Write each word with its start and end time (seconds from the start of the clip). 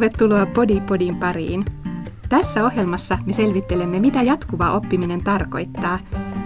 Tervetuloa 0.00 0.46
Podipodin 0.46 1.16
pariin. 1.16 1.64
Tässä 2.28 2.64
ohjelmassa 2.64 3.18
me 3.26 3.32
selvittelemme, 3.32 4.00
mitä 4.00 4.22
jatkuva 4.22 4.72
oppiminen 4.72 5.24
tarkoittaa 5.24 5.98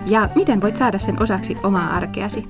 ja 0.06 0.28
miten 0.34 0.60
voit 0.60 0.76
saada 0.76 0.98
sen 0.98 1.22
osaksi 1.22 1.54
omaa 1.62 1.90
arkeasi. 1.90 2.48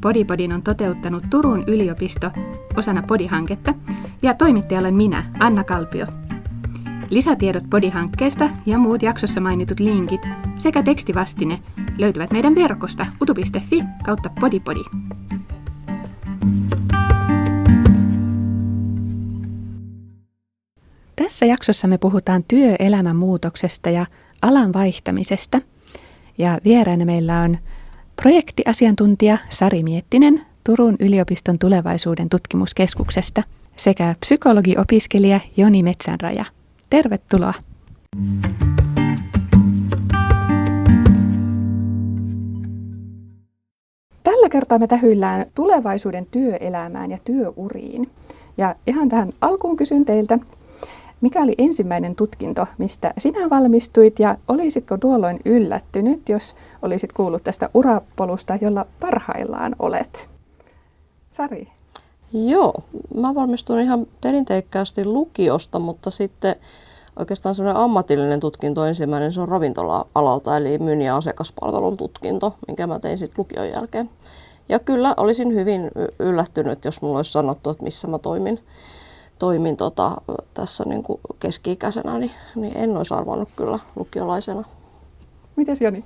Podipodin 0.00 0.52
on 0.52 0.62
toteuttanut 0.62 1.24
Turun 1.30 1.64
yliopisto 1.66 2.30
osana 2.76 3.02
Podihanketta 3.02 3.74
ja 4.22 4.34
toimittaja 4.34 4.80
olen 4.80 4.94
minä, 4.94 5.24
Anna 5.38 5.64
Kalpio. 5.64 6.06
Lisätiedot 7.10 7.64
Podihankkeesta 7.70 8.50
ja 8.66 8.78
muut 8.78 9.02
jaksossa 9.02 9.40
mainitut 9.40 9.80
linkit 9.80 10.20
sekä 10.58 10.82
tekstivastine 10.82 11.58
löytyvät 11.98 12.30
meidän 12.30 12.54
verkosta 12.54 13.06
utu.fi 13.22 13.82
kautta 14.04 14.30
podipodi. 14.40 14.82
Tässä 21.32 21.46
jaksossa 21.46 21.88
me 21.88 21.98
puhutaan 21.98 22.44
työelämän 22.48 23.16
muutoksesta 23.16 23.90
ja 23.90 24.06
alan 24.42 24.72
vaihtamisesta. 24.72 25.60
Ja 26.38 26.58
vieraana 26.64 27.04
meillä 27.04 27.40
on 27.40 27.58
projektiasiantuntija 28.22 29.38
Sari 29.48 29.82
Miettinen 29.82 30.40
Turun 30.64 30.96
yliopiston 31.00 31.58
tulevaisuuden 31.58 32.28
tutkimuskeskuksesta 32.28 33.42
sekä 33.76 34.14
psykologiopiskelija 34.20 35.40
Joni 35.56 35.82
Metsänraja. 35.82 36.44
Tervetuloa! 36.90 37.54
Tällä 44.22 44.48
kertaa 44.50 44.78
me 44.78 44.86
tähyillään 44.86 45.46
tulevaisuuden 45.54 46.26
työelämään 46.26 47.10
ja 47.10 47.18
työuriin. 47.24 48.10
Ja 48.56 48.76
ihan 48.86 49.08
tähän 49.08 49.32
alkuun 49.40 49.76
kysyn 49.76 50.04
teiltä, 50.04 50.38
mikä 51.22 51.42
oli 51.42 51.54
ensimmäinen 51.58 52.14
tutkinto, 52.14 52.66
mistä 52.78 53.14
sinä 53.18 53.50
valmistuit 53.50 54.18
ja 54.18 54.36
olisitko 54.48 54.98
tuolloin 54.98 55.40
yllättynyt, 55.44 56.28
jos 56.28 56.54
olisit 56.82 57.12
kuullut 57.12 57.44
tästä 57.44 57.70
urapolusta, 57.74 58.58
jolla 58.60 58.86
parhaillaan 59.00 59.76
olet? 59.78 60.28
Sari. 61.30 61.68
Joo, 62.32 62.74
mä 63.14 63.34
valmistuin 63.34 63.80
ihan 63.80 64.06
perinteikkäästi 64.20 65.04
lukiosta, 65.04 65.78
mutta 65.78 66.10
sitten 66.10 66.56
oikeastaan 67.18 67.54
semmoinen 67.54 67.82
ammatillinen 67.82 68.40
tutkinto 68.40 68.84
ensimmäinen, 68.84 69.32
se 69.32 69.40
on 69.40 69.48
ravintola-alalta, 69.48 70.56
eli 70.56 70.78
myynnin 70.78 71.06
ja 71.06 71.16
asiakaspalvelun 71.16 71.96
tutkinto, 71.96 72.54
minkä 72.66 72.86
mä 72.86 72.98
tein 72.98 73.18
sitten 73.18 73.38
lukion 73.38 73.70
jälkeen. 73.70 74.10
Ja 74.68 74.78
kyllä 74.78 75.14
olisin 75.16 75.54
hyvin 75.54 75.90
yllättynyt, 76.18 76.84
jos 76.84 77.02
mulla 77.02 77.18
olisi 77.18 77.32
sanottu, 77.32 77.70
että 77.70 77.84
missä 77.84 78.08
mä 78.08 78.18
toimin 78.18 78.60
toimin 79.42 79.76
tota, 79.76 80.10
tässä 80.54 80.84
niin 80.86 81.02
kuin 81.02 81.20
keski-ikäisenä, 81.40 82.18
niin, 82.18 82.30
niin 82.56 82.76
en 82.76 82.96
olisi 82.96 83.14
arvannut 83.14 83.48
kyllä 83.56 83.78
lukiolaisena. 83.96 84.64
Mites 85.56 85.80
Joni? 85.80 86.04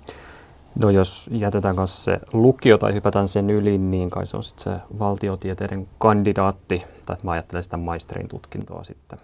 No 0.75 0.91
jos 0.91 1.31
jätetään 1.33 1.77
kanssa 1.77 2.03
se 2.05 2.20
lukio 2.33 2.78
tai 2.78 2.95
hypätään 2.95 3.28
sen 3.28 3.51
yli, 3.51 3.78
niin 3.78 4.11
kai 4.11 4.27
se 4.27 4.37
on 4.37 4.43
sitten 4.43 4.73
se 4.73 4.81
valtiotieteiden 4.98 5.89
kandidaatti, 5.98 6.84
tai 7.06 7.17
mä 7.23 7.31
ajattelen 7.31 7.65
sitä 7.65 7.77
maisterin 7.77 8.28
tutkintoa 8.28 8.84
sitten, 8.84 9.19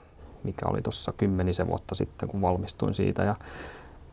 mikä 0.45 0.67
oli 0.67 0.83
tuossa 0.83 1.13
kymmenisen 1.17 1.67
vuotta 1.67 1.95
sitten, 1.95 2.29
kun 2.29 2.43
valmistuin 2.43 2.95
siitä. 2.95 3.23
Ja 3.23 3.35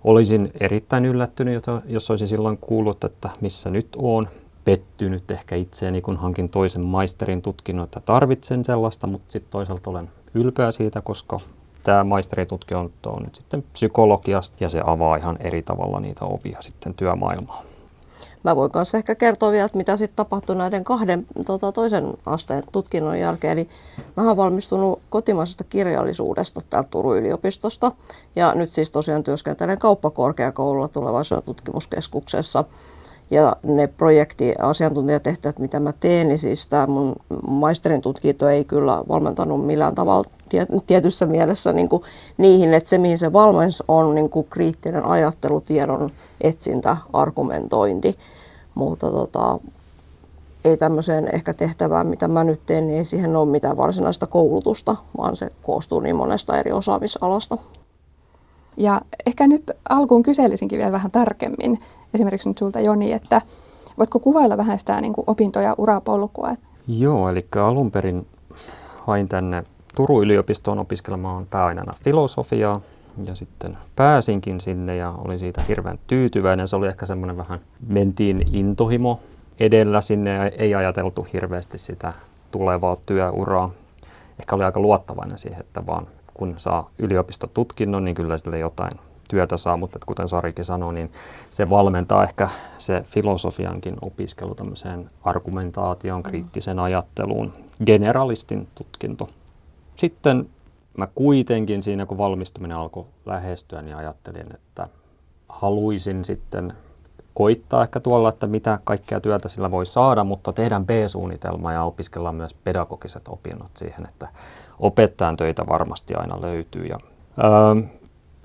olisin 0.04 0.52
erittäin 0.60 1.06
yllättynyt, 1.06 1.64
jos 1.86 2.10
olisin 2.10 2.28
silloin 2.28 2.58
kuullut, 2.58 3.04
että 3.04 3.30
missä 3.42 3.70
nyt 3.70 3.88
on 3.98 4.28
pettynyt 4.66 5.32
ehkä 5.32 5.56
itseäni, 5.56 6.02
kun 6.02 6.18
hankin 6.18 6.50
toisen 6.50 6.86
maisterin 6.86 7.42
tutkinnon, 7.42 7.84
että 7.84 8.00
tarvitsen 8.00 8.66
sellaista, 8.66 9.08
mutta 9.08 9.32
sitten 9.32 9.52
toisaalta 9.52 9.90
olen 9.90 10.10
ylpeä 10.34 10.72
siitä, 10.72 11.02
koska 11.02 11.40
tämä 11.84 12.04
maisteritutkinto 12.04 13.10
on 13.10 13.24
nyt 13.24 13.36
sitten 13.36 13.64
psykologiasta 13.74 14.64
ja 14.64 14.70
se 14.70 14.82
avaa 14.86 15.16
ihan 15.16 15.38
eri 15.40 15.64
tavalla 15.64 16.00
niitä 16.00 16.26
ovia 16.26 16.62
sitten 16.62 16.94
työmaailmaan. 16.94 17.66
Mä 18.44 18.56
voin 18.56 18.72
kanssa 18.72 18.98
ehkä 18.98 19.16
kertoa 19.16 19.52
vielä, 19.52 19.66
että 19.66 19.78
mitä 19.78 19.98
sitten 19.98 20.16
tapahtui 20.16 20.56
näiden 20.56 20.84
kahden 20.84 21.26
tota, 21.46 21.72
toisen 21.72 22.14
asteen 22.26 22.64
tutkinnon 22.72 23.20
jälkeen. 23.20 23.58
Eli 23.58 23.70
mä 24.18 24.24
olen 24.24 24.38
valmistunut 24.38 25.02
kotimaisesta 25.10 25.64
kirjallisuudesta 25.64 26.62
täältä 26.70 26.90
Turun 26.90 27.18
yliopistosta 27.18 27.92
ja 28.36 28.54
nyt 28.56 28.74
siis 28.74 28.92
tosiaan 28.92 29.24
työskentelen 29.24 29.80
kauppakorkeakoululla 29.80 30.88
tulevaisuuden 30.88 31.44
tutkimuskeskuksessa. 31.44 32.64
Ja 33.32 33.56
ne 33.64 33.88
projektiasiantuntijatehtävät, 33.88 35.60
mitä 35.60 35.80
mä 35.80 35.94
teen, 36.00 36.28
niin 36.28 36.38
siis 36.38 36.68
tämä 36.68 36.88
mun 36.88 37.16
maisterin 37.48 38.02
tutkinto 38.02 38.50
ei 38.50 38.66
kyllä 38.66 39.04
valmentanut 39.08 39.66
millään 39.66 39.96
tavalla 39.96 40.30
tietyssä 40.88 41.26
mielessä 41.26 41.74
niin 41.74 41.90
kuin 41.90 42.04
niihin, 42.38 42.74
että 42.74 42.90
se 42.90 42.98
mihin 42.98 43.18
se 43.18 43.34
valmens 43.34 43.84
on 43.88 44.16
niin 44.16 44.30
kuin 44.30 44.48
kriittinen 44.50 45.06
ajattelu, 45.06 45.62
tiedon 45.62 46.12
etsintä, 46.42 46.98
argumentointi. 47.14 48.18
Mutta 48.76 49.12
tota, 49.12 49.60
ei 50.66 50.78
tämmöiseen 50.78 51.36
ehkä 51.36 51.54
tehtävään, 51.54 52.08
mitä 52.08 52.28
mä 52.28 52.44
nyt 52.44 52.62
teen, 52.66 52.88
niin 52.88 52.98
ei 52.98 53.06
siihen 53.06 53.36
ole 53.36 53.50
mitään 53.50 53.78
varsinaista 53.78 54.28
koulutusta, 54.28 54.96
vaan 55.18 55.36
se 55.36 55.52
koostuu 55.64 56.00
niin 56.00 56.16
monesta 56.16 56.58
eri 56.58 56.72
osaamisalasta. 56.72 57.58
Ja 58.78 59.02
ehkä 59.26 59.48
nyt 59.48 59.72
alkuun 59.90 60.24
kyselisinkin 60.24 60.78
vielä 60.78 60.92
vähän 60.92 61.12
tarkemmin, 61.12 61.80
esimerkiksi 62.14 62.50
nyt 62.50 62.58
sulta 62.58 62.80
Joni, 62.80 63.14
että 63.14 63.42
voitko 63.98 64.20
kuvailla 64.20 64.58
vähän 64.58 64.80
sitä 64.80 65.02
niin 65.02 65.14
kuin 65.14 65.26
opinto- 65.28 65.62
ja 65.62 65.76
urapolkua? 65.78 66.56
Joo, 66.88 67.30
eli 67.30 67.46
alun 67.66 67.92
perin 67.92 68.28
hain 68.98 69.28
tänne 69.28 69.64
Turun 69.96 70.24
yliopistoon 70.24 70.80
opiskelemaan 70.80 71.48
pääaineena 71.50 71.94
filosofiaa 72.04 72.82
ja 73.26 73.36
sitten 73.36 73.78
pääsinkin 73.96 74.62
sinne 74.62 74.96
ja 74.96 75.14
olin 75.18 75.40
siitä 75.40 75.62
hirveän 75.68 76.00
tyytyväinen. 76.08 76.68
Se 76.68 76.76
oli 76.76 76.88
ehkä 76.88 77.06
semmoinen 77.06 77.38
vähän, 77.38 77.60
mentiin 77.88 78.56
intohimo 78.56 79.20
edellä 79.60 80.02
sinne 80.02 80.34
ja 80.34 80.48
ei 80.48 80.76
ajateltu 80.76 81.28
hirveästi 81.34 81.78
sitä 81.78 82.14
tulevaa 82.52 82.98
työuraa. 83.06 83.70
Ehkä 84.40 84.56
oli 84.56 84.64
aika 84.64 84.80
luottavainen 84.80 85.38
siihen, 85.38 85.60
että 85.60 85.86
vaan 85.88 86.08
kun 86.34 86.54
saa 86.58 86.90
yliopistotutkinnon, 87.00 88.06
niin 88.06 88.16
kyllä 88.16 88.38
sille 88.38 88.60
jotain 88.60 89.00
työtä 89.30 89.58
saa, 89.58 89.78
mutta 89.78 90.00
kuten 90.06 90.28
Sarikin 90.28 90.66
sanoi, 90.66 90.94
niin 90.94 91.12
se 91.50 91.70
valmentaa 91.70 92.24
ehkä 92.24 92.50
se 92.78 93.02
filosofiankin 93.06 93.96
opiskelu 94.02 94.56
tämmöiseen 94.56 95.10
argumentaation, 95.24 96.24
kriittisen 96.24 96.80
ajatteluun, 96.80 97.54
generalistin 97.86 98.68
tutkinto. 98.76 99.30
Sitten 99.96 100.50
mä 100.98 101.08
kuitenkin 101.16 101.82
siinä, 101.82 102.06
kun 102.06 102.18
valmistuminen 102.18 102.78
alkoi 102.78 103.06
lähestyä, 103.26 103.82
niin 103.82 103.98
ajattelin, 103.98 104.56
että 104.56 104.88
haluaisin 105.50 106.26
sitten 106.26 106.74
koittaa 107.34 107.84
ehkä 107.84 108.00
tuolla, 108.00 108.30
että 108.30 108.48
mitä 108.48 108.80
kaikkea 108.84 109.20
työtä 109.20 109.50
sillä 109.50 109.72
voi 109.72 109.86
saada, 109.86 110.24
mutta 110.24 110.54
tehdään 110.54 110.86
B-suunnitelma 110.86 111.74
ja 111.74 111.84
opiskellaan 111.84 112.36
myös 112.36 112.54
pedagogiset 112.54 113.28
opinnot 113.28 113.72
siihen, 113.78 114.06
että 114.08 114.28
opettajan 114.80 115.38
töitä 115.38 115.68
varmasti 115.68 116.16
aina 116.16 116.42
löytyy. 116.42 116.86
Ja, 116.86 116.98
öö, 117.44 117.90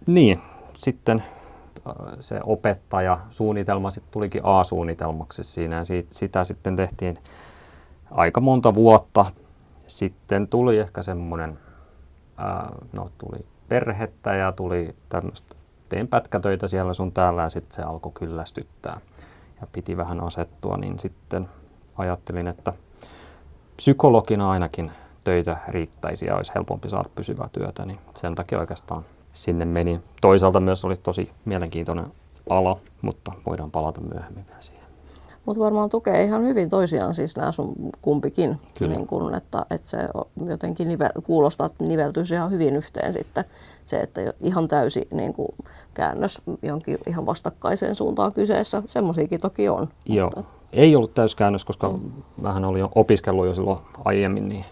niin, 0.07 0.43
sitten 0.79 1.25
se 2.21 2.41
opettaja 2.45 3.19
suunnitelma 3.31 3.91
sitten 3.91 4.13
tulikin 4.13 4.41
A-suunnitelmaksi 4.45 5.45
siinä 5.45 5.77
ja 5.77 5.85
sitä 6.11 6.45
sitten 6.45 6.77
tehtiin 6.77 7.19
aika 8.11 8.41
monta 8.41 8.75
vuotta. 8.75 9.27
Sitten 9.87 10.49
tuli 10.49 10.79
ehkä 10.79 11.03
semmoinen, 11.03 11.59
no 12.93 13.11
tuli 13.19 13.47
perhettä 13.69 14.35
ja 14.35 14.53
tuli 14.53 14.95
tämmöistä, 15.09 15.57
tein 15.89 16.09
pätkätöitä 16.09 16.69
siellä 16.69 16.95
sun 16.95 17.13
täällä 17.13 17.43
ja 17.43 17.51
sitten 17.51 17.77
se 17.77 17.83
alkoi 17.83 18.13
kyllästyttää 18.13 19.01
ja 19.61 19.67
piti 19.73 19.97
vähän 19.97 20.21
asettua, 20.21 20.77
niin 20.77 20.99
sitten 20.99 21.49
ajattelin, 21.97 22.47
että 22.47 22.73
psykologina 23.77 24.51
ainakin 24.51 24.93
töitä 25.25 25.57
riittäisi 25.69 26.27
ja 26.27 26.37
olisi 26.37 26.53
helpompi 26.55 26.89
saada 26.89 27.09
pysyvää 27.15 27.49
työtä, 27.53 27.87
niin 27.87 27.99
sen 28.15 28.35
takia 28.35 28.59
oikeastaan 28.59 29.05
sinne 29.35 29.65
meni. 29.65 30.01
Toisaalta 30.21 30.61
myös 30.61 30.85
oli 30.85 30.97
tosi 30.97 31.31
mielenkiintoinen 31.45 32.07
ala, 32.51 32.79
mutta 33.03 33.33
voidaan 33.47 33.71
palata 33.71 34.01
myöhemmin 34.01 34.47
vielä 34.47 34.63
siihen. 34.63 34.85
Mutta 35.47 35.63
varmaan 35.63 35.89
tukee 35.89 36.23
ihan 36.23 36.43
hyvin 36.43 36.69
toisiaan 36.69 37.15
siis 37.15 37.37
nämä 37.37 37.53
sun 37.53 37.75
kumpikin. 38.03 38.59
Kyllä. 38.79 38.95
Niin 38.95 39.07
kun, 39.07 39.35
että, 39.35 39.67
että 39.71 39.89
se 39.89 39.99
jotenkin 40.47 40.89
nivel, 40.89 41.11
kuulostaa, 41.25 41.67
että 41.67 41.85
niveltyisi 41.85 42.35
ihan 42.35 42.51
hyvin 42.51 42.77
yhteen 42.77 43.13
sitten 43.13 43.45
se, 43.85 44.01
että 44.01 44.21
ihan 44.41 44.69
täysi 44.69 45.09
niin 45.11 45.35
kuin 45.35 45.49
käännös 45.95 46.43
jonkin 46.63 46.99
ihan 47.07 47.27
vastakkaiseen 47.27 47.95
suuntaan 47.95 48.33
kyseessä. 48.33 48.83
Semmoisiakin 48.87 49.41
toki 49.41 49.69
on. 49.69 49.89
Joo. 50.07 50.31
Mutta... 50.37 50.51
Ei 50.73 50.97
ollut 50.97 51.15
täyskäännös, 51.15 51.65
koska 51.65 51.89
mm. 51.89 52.13
vähän 52.43 52.65
oli 52.65 52.79
jo 52.79 52.91
opiskellut 52.95 53.47
jo 53.47 53.55
silloin 53.55 53.79
aiemmin 54.05 54.49
niin 54.49 54.65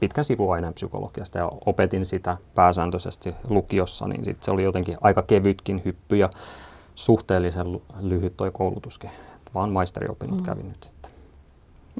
pitkän 0.00 0.24
sivuaineen 0.24 0.74
psykologiasta 0.74 1.38
ja 1.38 1.50
opetin 1.66 2.06
sitä 2.06 2.36
pääsääntöisesti 2.54 3.34
lukiossa, 3.48 4.08
niin 4.08 4.24
sit 4.24 4.42
se 4.42 4.50
oli 4.50 4.64
jotenkin 4.64 4.98
aika 5.00 5.22
kevytkin 5.22 5.82
hyppy 5.84 6.16
ja 6.16 6.30
suhteellisen 6.94 7.80
lyhyt 8.00 8.36
toi 8.36 8.50
koulutuskin. 8.50 9.10
Vaan 9.54 9.72
maisteriopinnot 9.72 10.38
mm. 10.38 10.44
kävin 10.44 10.68
nyt 10.68 10.82
sitten. 10.82 11.10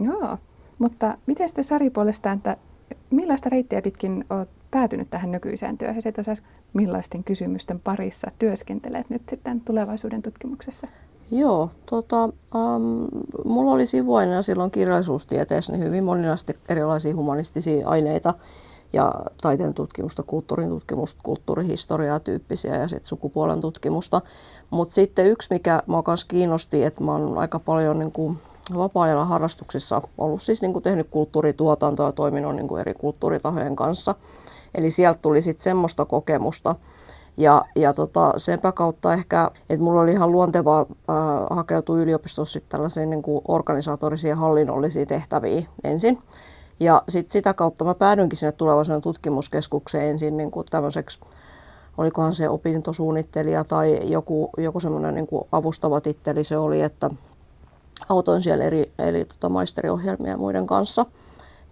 Joo, 0.00 0.38
mutta 0.78 1.18
miten 1.26 1.48
sitten 1.48 1.64
Sari 1.64 1.90
puolestaan, 1.90 2.36
että 2.36 2.56
millaista 3.10 3.48
reittiä 3.48 3.82
pitkin 3.82 4.24
olet 4.30 4.48
päätynyt 4.70 5.10
tähän 5.10 5.32
nykyiseen 5.32 5.78
työhön? 5.78 6.02
Se 6.02 6.12
tosiaan, 6.12 6.36
millaisten 6.72 7.24
kysymysten 7.24 7.80
parissa 7.80 8.30
työskentelet 8.38 9.10
nyt 9.10 9.22
sitten 9.28 9.60
tulevaisuuden 9.60 10.22
tutkimuksessa? 10.22 10.86
Joo, 11.30 11.70
tota, 11.90 12.22
ähm, 12.24 13.04
mulla 13.44 13.72
oli 13.72 13.86
sivuaineena 13.86 14.42
silloin 14.42 14.70
kirjallisuustieteessä 14.70 15.72
niin 15.72 15.84
hyvin 15.84 16.04
moninaisesti 16.04 16.58
erilaisia 16.68 17.16
humanistisia 17.16 17.88
aineita 17.88 18.34
ja 18.92 19.14
taiteen 19.42 19.74
tutkimusta, 19.74 20.22
kulttuurin 20.22 20.68
tutkimusta, 20.68 21.20
kulttuurihistoriaa 21.22 22.20
tyyppisiä 22.20 22.76
ja 22.76 22.88
sitten 22.88 23.08
sukupuolen 23.08 23.60
tutkimusta. 23.60 24.20
Mutta 24.70 24.94
sitten 24.94 25.26
yksi, 25.26 25.48
mikä 25.50 25.82
mua 25.86 26.02
myös 26.06 26.24
kiinnosti, 26.24 26.84
että 26.84 27.04
mä 27.04 27.12
oon 27.12 27.38
aika 27.38 27.58
paljon 27.58 27.98
niin 27.98 28.12
kuin 28.12 28.38
vapaa-ajalla 28.76 29.24
harrastuksissa 29.24 30.02
ollut 30.18 30.42
siis 30.42 30.62
niin 30.62 30.72
kuin 30.72 30.82
tehnyt 30.82 31.06
kulttuurituotantoa 31.10 32.06
ja 32.06 32.12
toiminut 32.12 32.56
niin 32.56 32.68
kuin 32.68 32.80
eri 32.80 32.94
kulttuuritahojen 32.94 33.76
kanssa. 33.76 34.14
Eli 34.74 34.90
sieltä 34.90 35.18
tuli 35.22 35.42
sitten 35.42 35.64
semmoista 35.64 36.04
kokemusta. 36.04 36.74
Ja, 37.36 37.64
ja 37.76 37.94
tota, 37.94 38.32
senpä 38.36 38.72
kautta 38.72 39.12
ehkä, 39.12 39.50
että 39.70 39.84
mulla 39.84 40.00
oli 40.00 40.12
ihan 40.12 40.32
luontevaa 40.32 40.80
äh, 40.80 41.16
hakeutua 41.50 41.98
yliopistossa 41.98 42.52
sitten 42.52 42.70
tällaisiin 42.70 43.10
niin 43.10 43.22
kuin 43.22 43.42
organisatorisiin 43.48 44.28
ja 44.28 44.36
hallinnollisiin 44.36 45.08
tehtäviin 45.08 45.66
ensin. 45.84 46.18
Ja 46.80 47.02
sit 47.08 47.30
sitä 47.30 47.54
kautta 47.54 47.84
mä 47.84 47.94
päädyinkin 47.94 48.38
sinne 48.38 48.52
tulevaisuuden 48.52 49.02
tutkimuskeskukseen 49.02 50.10
ensin 50.10 50.36
niin 50.36 50.50
kuin 50.50 50.66
tämmöiseksi, 50.70 51.20
olikohan 51.98 52.34
se 52.34 52.48
opintosuunnittelija 52.48 53.64
tai 53.64 54.10
joku, 54.10 54.50
joku 54.58 54.80
semmoinen 54.80 55.14
niin 55.14 55.28
avustava 55.52 56.00
titteli 56.00 56.44
se 56.44 56.58
oli, 56.58 56.80
että 56.80 57.10
autoin 58.08 58.42
siellä 58.42 58.64
eri, 58.64 58.92
eri 58.98 59.24
tota, 59.24 59.48
maisteriohjelmia 59.48 60.30
ja 60.30 60.36
muiden 60.36 60.66
kanssa. 60.66 61.06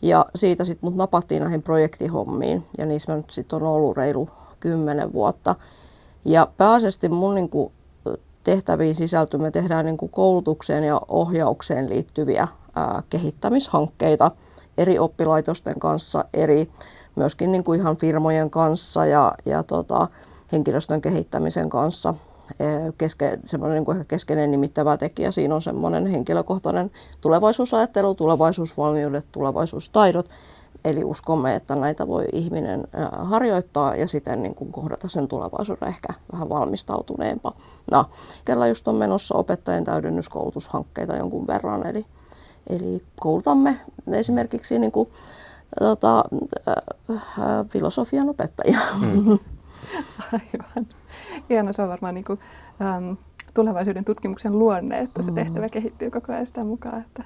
Ja 0.03 0.27
siitä 0.35 0.65
sitten 0.65 0.87
mut 0.87 0.97
napattiin 0.97 1.43
näihin 1.43 1.63
projektihommiin 1.63 2.63
ja 2.79 2.87
niissä 2.87 3.13
mä 3.13 3.17
nyt 3.17 3.31
sitten 3.31 3.57
on 3.57 3.63
ollut 3.63 3.97
reilu 3.97 4.29
kymmenen 4.65 5.13
vuotta. 5.13 5.55
Ja 6.25 6.49
pääasiassa 6.57 7.09
mun 7.09 7.35
niin 7.35 7.49
kuin, 7.49 7.73
tehtäviin 8.45 8.95
sisältyy, 8.95 9.41
me 9.41 9.51
tehdään 9.51 9.85
niin 9.85 9.97
kuin 9.97 10.11
koulutukseen 10.11 10.85
ja 10.85 11.01
ohjaukseen 11.09 11.91
liittyviä 11.91 12.49
ää, 12.75 13.03
kehittämishankkeita 13.11 14.31
eri 14.79 14.99
oppilaitosten 14.99 15.81
kanssa, 15.81 16.25
eri 16.35 16.71
myöskin 17.17 17.53
niin 17.53 17.65
kuin 17.65 17.81
ihan 17.81 17.97
firmojen 17.97 18.51
kanssa 18.51 19.07
ja, 19.07 19.33
ja 19.45 19.63
tota, 19.63 20.09
henkilöstön 20.53 21.01
kehittämisen 21.01 21.71
kanssa. 21.71 22.15
Keske, 22.99 23.39
semmoinen 23.45 23.77
niin 23.77 23.85
kuin 23.85 24.07
keskeinen 24.07 24.51
nimittävä 24.51 24.97
tekijä 24.97 25.31
siinä 25.31 25.55
on 25.55 25.63
semmoinen 25.63 26.07
henkilökohtainen 26.07 26.91
tulevaisuusajattelu, 27.21 28.15
tulevaisuusvalmiudet, 28.15 29.27
tulevaisuustaidot– 29.33 30.29
Eli 30.85 31.05
uskomme, 31.05 31.55
että 31.55 31.77
näitä 31.77 32.09
voi 32.09 32.25
ihminen 32.33 32.85
harjoittaa 33.13 33.97
ja 33.97 34.09
siten 34.09 34.43
niin 34.43 34.55
kuin 34.55 34.73
kohdata 34.73 35.09
sen 35.09 35.29
tulevaisuuden 35.29 35.89
ehkä 35.89 36.09
vähän 36.33 36.49
valmistautuneempa. 36.49 37.53
No, 37.91 38.11
kellä 38.45 38.67
just 38.67 38.89
on 38.89 38.97
menossa 38.97 39.35
opettajien 39.35 39.85
täydennyskoulutushankkeita 39.85 41.17
jonkun 41.17 41.47
verran, 41.47 41.87
eli, 41.87 42.07
eli 42.71 43.03
koulutamme 43.21 43.81
esimerkiksi 44.13 44.79
niin 44.79 44.93
kuin, 44.93 45.09
tota, 45.79 46.25
äh, 47.17 47.67
filosofian 47.69 48.29
opettajia. 48.29 48.79
Mm. 49.01 49.29
Aivan. 50.33 50.87
Hieno, 51.49 51.73
se 51.73 51.83
on 51.83 51.89
varmaan 51.89 52.15
niin 52.15 52.25
kuin, 52.25 52.39
ähm, 52.83 53.13
tulevaisuuden 53.55 54.05
tutkimuksen 54.05 54.59
luonne, 54.59 54.99
että 54.99 55.23
se 55.23 55.31
mm. 55.31 55.35
tehtävä 55.35 55.69
kehittyy 55.69 56.11
koko 56.11 56.33
ajan 56.33 56.47
sitä 56.47 56.65
mukaan. 56.65 57.01
Että... 57.01 57.25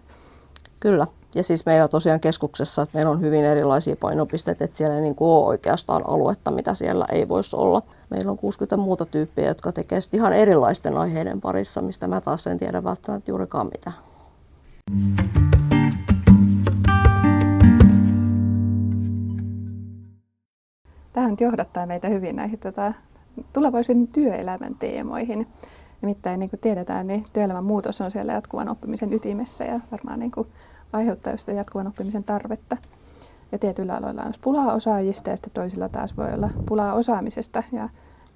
Kyllä. 0.81 1.07
Ja 1.35 1.43
siis 1.43 1.67
meillä 1.67 1.89
tosiaan 1.89 2.21
keskuksessa, 2.21 2.83
että 2.83 2.99
meillä 2.99 3.11
on 3.11 3.21
hyvin 3.21 3.45
erilaisia 3.45 3.97
painopisteitä, 3.97 4.65
että 4.65 4.77
siellä 4.77 4.95
ei 4.95 5.01
niin 5.01 5.15
kuin 5.15 5.29
ole 5.29 5.47
oikeastaan 5.47 6.03
aluetta, 6.07 6.51
mitä 6.51 6.75
siellä 6.75 7.07
ei 7.13 7.29
voisi 7.29 7.57
olla. 7.57 7.83
Meillä 8.11 8.31
on 8.31 8.39
60 8.39 8.77
muuta 8.77 9.07
tyyppiä, 9.07 9.47
jotka 9.47 9.73
tekee 9.73 9.99
ihan 10.13 10.33
erilaisten 10.33 10.99
aiheiden 10.99 11.41
parissa, 11.41 11.83
mistä 11.83 12.07
mä 12.07 12.21
taas 12.21 12.47
en 12.47 12.59
tiedä 12.59 12.85
välttämättä 12.85 13.31
juurikaan 13.31 13.67
mitään. 13.67 13.97
Tämä 21.13 21.29
nyt 21.29 21.41
johdattaa 21.41 21.87
meitä 21.87 22.09
hyvin 22.09 22.37
näihin 22.37 22.59
tota, 22.59 22.93
tulevaisuuden 23.53 24.09
työelämän 24.09 24.75
teemoihin. 24.75 25.47
Nimittäin 26.00 26.41
niin 26.41 26.50
kuin 26.50 26.61
tiedetään, 26.61 27.06
niin 27.06 27.25
työelämän 27.33 27.65
muutos 27.65 28.00
on 28.00 28.11
siellä 28.11 28.33
jatkuvan 28.33 28.69
oppimisen 28.69 29.12
ytimessä 29.12 29.65
ja 29.65 29.81
varmaan 29.93 30.19
niin 30.19 30.31
kuin 30.31 30.49
aiheuttaa 30.93 31.37
sitä 31.37 31.53
jatkuvan 31.53 31.87
oppimisen 31.87 32.25
tarvetta. 32.25 32.77
Ja 33.53 33.59
tietyillä 33.59 33.97
aloilla 33.97 34.23
on 34.23 34.33
pulaa 34.43 34.73
osaajista 34.73 35.31
ja 35.31 35.37
sitten 35.37 35.53
toisilla 35.53 35.89
taas 35.89 36.17
voi 36.17 36.33
olla 36.35 36.50
pulaa 36.67 36.93
osaamisesta 36.93 37.62
ja 37.73 37.89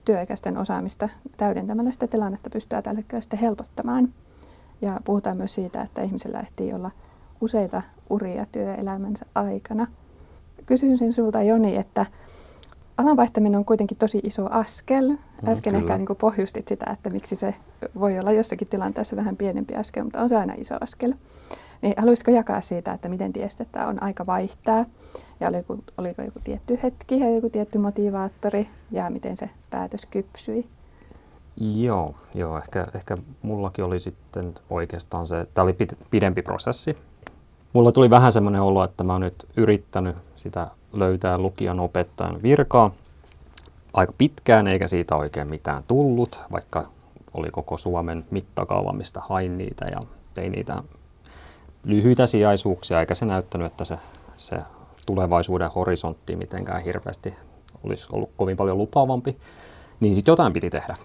työikäisten 0.05 0.59
osaamista 0.59 1.09
täydentämällä 1.37 1.91
sitä 1.91 2.07
tilannetta 2.07 2.51
pystyy 2.51 2.83
tällä 2.83 2.99
hetkellä 2.99 3.21
sitten 3.21 3.39
helpottamaan. 3.39 4.15
Ja 4.83 5.01
puhutaan 5.05 5.37
myös 5.37 5.55
siitä, 5.55 5.83
että 5.83 6.03
ihmisellä 6.03 6.41
ehtii 6.41 6.75
olla 6.75 6.91
useita 7.41 7.83
uria 8.11 8.47
työelämänsä 8.53 9.27
aikana. 9.35 9.87
Kysyisin 10.67 11.13
sinulta 11.13 11.43
Joni, 11.43 11.77
että 11.77 12.07
alan 12.97 13.17
vaihtaminen 13.17 13.59
on 13.59 13.65
kuitenkin 13.65 13.99
tosi 13.99 14.21
iso 14.23 14.49
askel. 14.51 15.09
Mm, 15.09 15.49
Äsken 15.49 15.73
mm, 15.73 15.79
ehkä 15.79 15.99
niin 15.99 16.09
pohjustit 16.21 16.69
sitä, 16.69 16.87
että 16.93 17.11
miksi 17.11 17.37
se 17.37 17.55
voi 18.01 18.19
olla 18.19 18.33
jossakin 18.33 18.69
tilanteessa 18.69 19.17
vähän 19.17 19.37
pienempi 19.37 19.75
askel, 19.75 20.05
mutta 20.05 20.21
on 20.21 20.29
se 20.29 20.37
aina 20.37 20.55
iso 20.57 20.75
askel. 20.81 21.15
Niin 21.83 21.95
haluaisitko 21.97 22.31
jakaa 22.31 22.61
siitä, 22.61 22.93
että 22.93 23.09
miten 23.09 23.33
tiesit, 23.33 23.61
että 23.61 23.87
on 23.87 24.03
aika 24.03 24.27
vaihtaa? 24.27 24.85
Ja 25.41 25.49
oliko, 25.49 25.79
oliko 25.99 26.23
joku 26.23 26.39
tietty 26.45 26.79
hetki 26.83 27.21
ja 27.21 27.31
joku 27.31 27.51
tietty 27.51 27.79
motivaattori 27.79 28.69
ja 28.91 29.11
miten 29.11 29.37
se 29.37 29.51
päätös 29.71 30.07
kypsyi? 30.07 30.67
Joo, 31.61 32.15
joo 32.35 32.59
ehkä, 32.59 32.87
ehkä 32.95 33.17
mullakin 33.43 33.85
oli 33.85 34.01
sitten 34.01 34.55
oikeastaan 34.71 35.27
se, 35.27 35.47
tämä 35.55 35.63
oli 35.63 35.77
pidempi 36.11 36.43
prosessi. 36.43 36.97
Mulla 37.73 37.93
tuli 37.93 38.11
vähän 38.11 38.33
semmoinen 38.33 38.63
olo, 38.63 38.85
että 38.85 39.05
mä 39.05 39.13
oon 39.13 39.21
nyt 39.21 39.47
yrittänyt 39.57 40.17
sitä 40.37 40.71
löytää 40.93 41.39
lukijan 41.39 41.81
opettajan 41.81 42.43
virkaa 42.43 42.91
aika 43.93 44.13
pitkään, 44.19 44.67
eikä 44.67 44.89
siitä 44.89 45.17
oikein 45.17 45.49
mitään 45.49 45.83
tullut, 45.89 46.41
vaikka 46.53 46.85
oli 47.35 47.51
koko 47.51 47.77
Suomen 47.77 48.25
mittakaava, 48.31 48.93
mistä 48.93 49.21
hain 49.21 49.59
niitä 49.59 49.85
ja 49.85 50.01
tein 50.35 50.53
niitä 50.53 50.83
lyhyitä 51.85 52.27
sijaisuuksia, 52.27 53.01
eikä 53.01 53.15
se 53.15 53.25
näyttänyt, 53.25 53.67
että 53.67 53.85
se, 53.85 53.99
se 54.37 54.59
tulevaisuuden 55.07 55.71
horisontti 55.71 56.37
mitenkään 56.37 56.83
hirveästi 56.83 57.35
olisi 57.85 58.09
ollut 58.13 58.31
kovin 58.37 58.57
paljon 58.57 58.79
lupaavampi, 58.79 59.37
niin 60.01 60.15
sitten 60.15 60.33
jotain 60.33 60.53
piti 60.53 60.71
tehdä. 60.71 60.97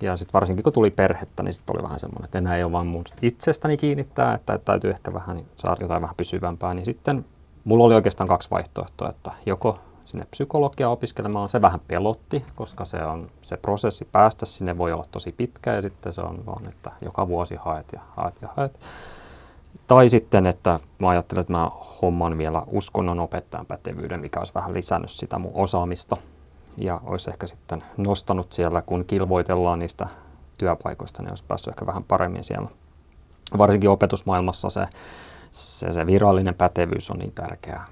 Ja 0.00 0.16
sitten 0.16 0.32
varsinkin 0.32 0.62
kun 0.62 0.72
tuli 0.72 0.90
perhettä, 0.90 1.42
niin 1.42 1.52
sitten 1.52 1.76
oli 1.76 1.82
vähän 1.82 2.00
semmoinen, 2.00 2.24
että 2.24 2.38
enää 2.38 2.56
ei 2.56 2.64
ole 2.64 2.72
vain 2.72 2.86
mun 2.86 3.04
itsestäni 3.22 3.76
kiinnittää, 3.76 4.34
että 4.34 4.58
täytyy 4.58 4.90
ehkä 4.90 5.12
vähän 5.12 5.44
saada 5.56 5.76
jotain 5.80 6.02
vähän 6.02 6.16
pysyvämpää. 6.16 6.74
Niin 6.74 6.84
sitten 6.84 7.24
mulla 7.64 7.84
oli 7.84 7.94
oikeastaan 7.94 8.28
kaksi 8.28 8.50
vaihtoehtoa, 8.50 9.08
että 9.08 9.32
joko 9.46 9.78
sinne 10.04 10.26
psykologia 10.30 10.90
opiskelemaan, 10.90 11.48
se 11.48 11.62
vähän 11.62 11.80
pelotti, 11.88 12.44
koska 12.54 12.84
se, 12.84 13.04
on, 13.04 13.30
se 13.42 13.56
prosessi 13.56 14.08
päästä 14.12 14.46
sinne 14.46 14.78
voi 14.78 14.92
olla 14.92 15.04
tosi 15.10 15.32
pitkä 15.32 15.74
ja 15.74 15.82
sitten 15.82 16.12
se 16.12 16.20
on 16.20 16.46
vaan, 16.46 16.68
että 16.68 16.90
joka 17.00 17.28
vuosi 17.28 17.56
haet 17.56 17.86
ja 17.92 18.00
haet 18.16 18.34
ja 18.42 18.48
haet. 18.56 18.80
Tai 19.86 20.08
sitten, 20.08 20.46
että 20.46 20.80
mä 20.98 21.08
ajattelen, 21.08 21.40
että 21.40 21.52
mä 21.52 21.70
homman 22.02 22.38
vielä 22.38 22.62
uskonnon 22.66 23.20
opettajan 23.20 23.66
pätevyyden, 23.66 24.20
mikä 24.20 24.40
olisi 24.40 24.54
vähän 24.54 24.74
lisännyt 24.74 25.10
sitä 25.10 25.38
mun 25.38 25.52
osaamista. 25.54 26.16
Ja 26.76 27.00
olisi 27.04 27.30
ehkä 27.30 27.46
sitten 27.46 27.84
nostanut 27.96 28.52
siellä, 28.52 28.82
kun 28.82 29.04
kilvoitellaan 29.04 29.78
niistä 29.78 30.06
työpaikoista, 30.58 31.22
niin 31.22 31.30
olisi 31.30 31.44
päässyt 31.48 31.72
ehkä 31.72 31.86
vähän 31.86 32.04
paremmin 32.04 32.44
siellä. 32.44 32.68
Varsinkin 33.58 33.90
opetusmaailmassa 33.90 34.70
se, 34.70 34.86
se, 35.54 35.92
se 35.92 36.06
virallinen 36.06 36.54
pätevyys 36.54 37.10
on 37.10 37.18
niin 37.18 37.32
tärkeää. 37.32 37.86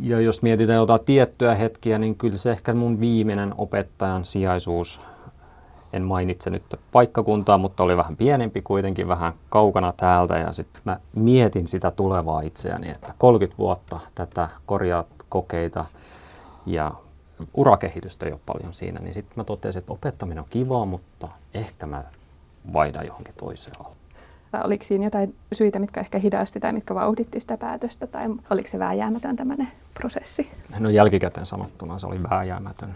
Ja 0.00 0.20
jos 0.20 0.42
mietitään 0.42 0.78
jotain 0.78 1.04
tiettyä 1.04 1.54
hetkiä, 1.54 1.98
niin 1.98 2.14
kyllä 2.14 2.38
se 2.38 2.50
ehkä 2.50 2.74
mun 2.74 3.00
viimeinen 3.00 3.54
opettajan 3.58 4.24
sijaisuus 4.24 5.00
en 5.92 6.02
mainitse 6.02 6.50
nyt 6.50 6.62
paikkakuntaa, 6.92 7.58
mutta 7.58 7.82
oli 7.82 7.96
vähän 7.96 8.16
pienempi 8.16 8.62
kuitenkin, 8.62 9.08
vähän 9.08 9.32
kaukana 9.48 9.92
täältä 9.96 10.38
ja 10.38 10.52
sitten 10.52 10.82
mä 10.84 11.00
mietin 11.14 11.68
sitä 11.68 11.90
tulevaa 11.90 12.40
itseäni, 12.40 12.90
että 12.90 13.14
30 13.18 13.58
vuotta 13.58 14.00
tätä 14.14 14.48
korjaat 14.66 15.06
kokeita 15.28 15.84
ja 16.66 16.92
urakehitystä 17.54 18.26
ole 18.26 18.40
paljon 18.46 18.74
siinä, 18.74 19.00
niin 19.00 19.14
sitten 19.14 19.34
mä 19.36 19.44
totesin, 19.44 19.80
että 19.80 19.92
opettaminen 19.92 20.38
on 20.38 20.50
kivaa, 20.50 20.84
mutta 20.84 21.28
ehkä 21.54 21.86
mä 21.86 22.04
vaihdan 22.72 23.06
johonkin 23.06 23.34
toiseen 23.36 23.80
alaan. 23.80 24.01
Oliko 24.64 24.84
siinä 24.84 25.04
jotain 25.04 25.34
syitä, 25.52 25.78
mitkä 25.78 26.00
ehkä 26.00 26.18
hidasti 26.18 26.60
tai 26.60 26.72
mitkä 26.72 26.94
vauhditti 26.94 27.40
sitä 27.40 27.56
päätöstä, 27.56 28.06
tai 28.06 28.26
oliko 28.50 28.68
se 28.68 28.78
vääjäämätön 28.78 29.36
tämmöinen 29.36 29.68
prosessi? 29.94 30.50
No 30.78 30.90
jälkikäteen 30.90 31.46
sanottuna 31.46 31.98
se 31.98 32.06
oli 32.06 32.22
vääjäämätön. 32.30 32.94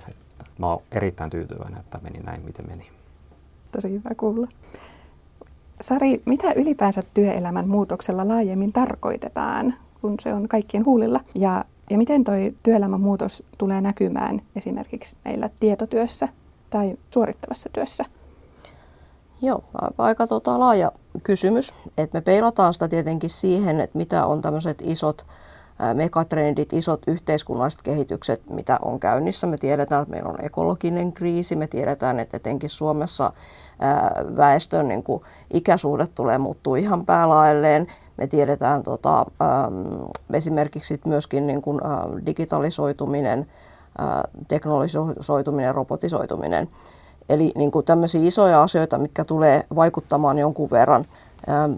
Mä 0.58 0.66
oon 0.66 0.82
erittäin 0.92 1.30
tyytyväinen, 1.30 1.80
että 1.80 1.98
meni 2.02 2.18
näin, 2.18 2.44
miten 2.44 2.66
meni. 2.68 2.90
Tosi 3.72 3.90
hyvä 3.90 4.10
kuulla. 4.16 4.48
Sari, 5.80 6.22
mitä 6.24 6.52
ylipäänsä 6.52 7.02
työelämän 7.14 7.68
muutoksella 7.68 8.28
laajemmin 8.28 8.72
tarkoitetaan, 8.72 9.74
kun 10.00 10.14
se 10.20 10.34
on 10.34 10.48
kaikkien 10.48 10.84
huulilla? 10.84 11.20
Ja 11.34 11.64
Ja 11.90 11.98
miten 11.98 12.24
toi 12.24 12.54
työelämän 12.62 13.00
muutos 13.00 13.42
tulee 13.58 13.80
näkymään 13.80 14.42
esimerkiksi 14.56 15.16
meillä 15.24 15.48
tietotyössä 15.60 16.28
tai 16.70 16.96
suorittavassa 17.10 17.68
työssä? 17.72 18.04
Joo, 19.42 19.64
aika 19.98 20.26
tota, 20.26 20.58
laaja 20.58 20.92
kysymys. 21.22 21.74
Et 21.98 22.12
me 22.12 22.20
peilataan 22.20 22.74
sitä 22.74 22.88
tietenkin 22.88 23.30
siihen, 23.30 23.80
että 23.80 23.98
mitä 23.98 24.26
on 24.26 24.42
tämmöiset 24.42 24.82
isot 24.84 25.26
megatrendit, 25.94 26.72
isot 26.72 27.02
yhteiskunnalliset 27.06 27.82
kehitykset, 27.82 28.50
mitä 28.50 28.78
on 28.82 29.00
käynnissä. 29.00 29.46
Me 29.46 29.56
tiedetään, 29.58 30.02
että 30.02 30.14
meillä 30.14 30.30
on 30.30 30.44
ekologinen 30.44 31.12
kriisi, 31.12 31.56
me 31.56 31.66
tiedetään, 31.66 32.20
että 32.20 32.36
etenkin 32.36 32.70
Suomessa 32.70 33.32
väestön 34.36 34.88
niin 34.88 35.02
kuin, 35.02 35.22
ikäsuhde 35.52 36.06
tulee 36.06 36.38
muuttuu 36.38 36.74
ihan 36.74 37.06
päälaelleen. 37.06 37.86
Me 38.16 38.26
tiedetään 38.26 38.82
tota, 38.82 39.26
esimerkiksi 40.32 41.00
myöskin 41.04 41.46
niin 41.46 41.62
kuin, 41.62 41.80
digitalisoituminen, 42.26 43.46
teknologisoituminen, 44.48 45.74
robotisoituminen. 45.74 46.68
Eli 47.28 47.52
niin 47.56 47.70
kuin 47.70 47.84
tämmöisiä 47.84 48.20
isoja 48.24 48.62
asioita, 48.62 48.98
mitkä 48.98 49.24
tulee 49.24 49.64
vaikuttamaan 49.76 50.38
jonkun 50.38 50.70
verran. 50.70 51.06
Ähm, 51.48 51.72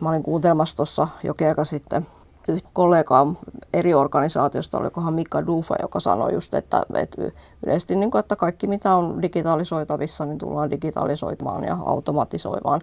mä 0.00 0.08
olin 0.08 0.22
kuuntelemassa 0.22 0.76
tuossa 0.76 1.08
jokin 1.24 1.48
aika 1.48 1.64
sitten 1.64 2.06
yhtä 2.48 2.68
kollegaa 2.72 3.34
eri 3.72 3.94
organisaatiosta, 3.94 4.78
olikohan 4.78 5.14
Mika 5.14 5.46
Dufa, 5.46 5.76
joka 5.82 6.00
sanoi 6.00 6.32
just, 6.34 6.54
että, 6.54 6.82
että 6.94 7.22
yleisesti 7.66 7.96
niin 7.96 8.10
kuin, 8.10 8.20
että 8.20 8.36
kaikki 8.36 8.66
mitä 8.66 8.94
on 8.94 9.22
digitalisoitavissa, 9.22 10.24
niin 10.24 10.38
tullaan 10.38 10.70
digitalisoimaan 10.70 11.64
ja 11.64 11.78
automatisoimaan. 11.84 12.80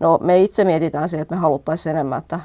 No 0.00 0.18
me 0.22 0.42
itse 0.42 0.64
mietitään 0.64 1.08
siihen, 1.08 1.22
että 1.22 1.34
me 1.34 1.40
haluttaisiin 1.40 1.90
enemmän, 1.90 2.18
että 2.18 2.40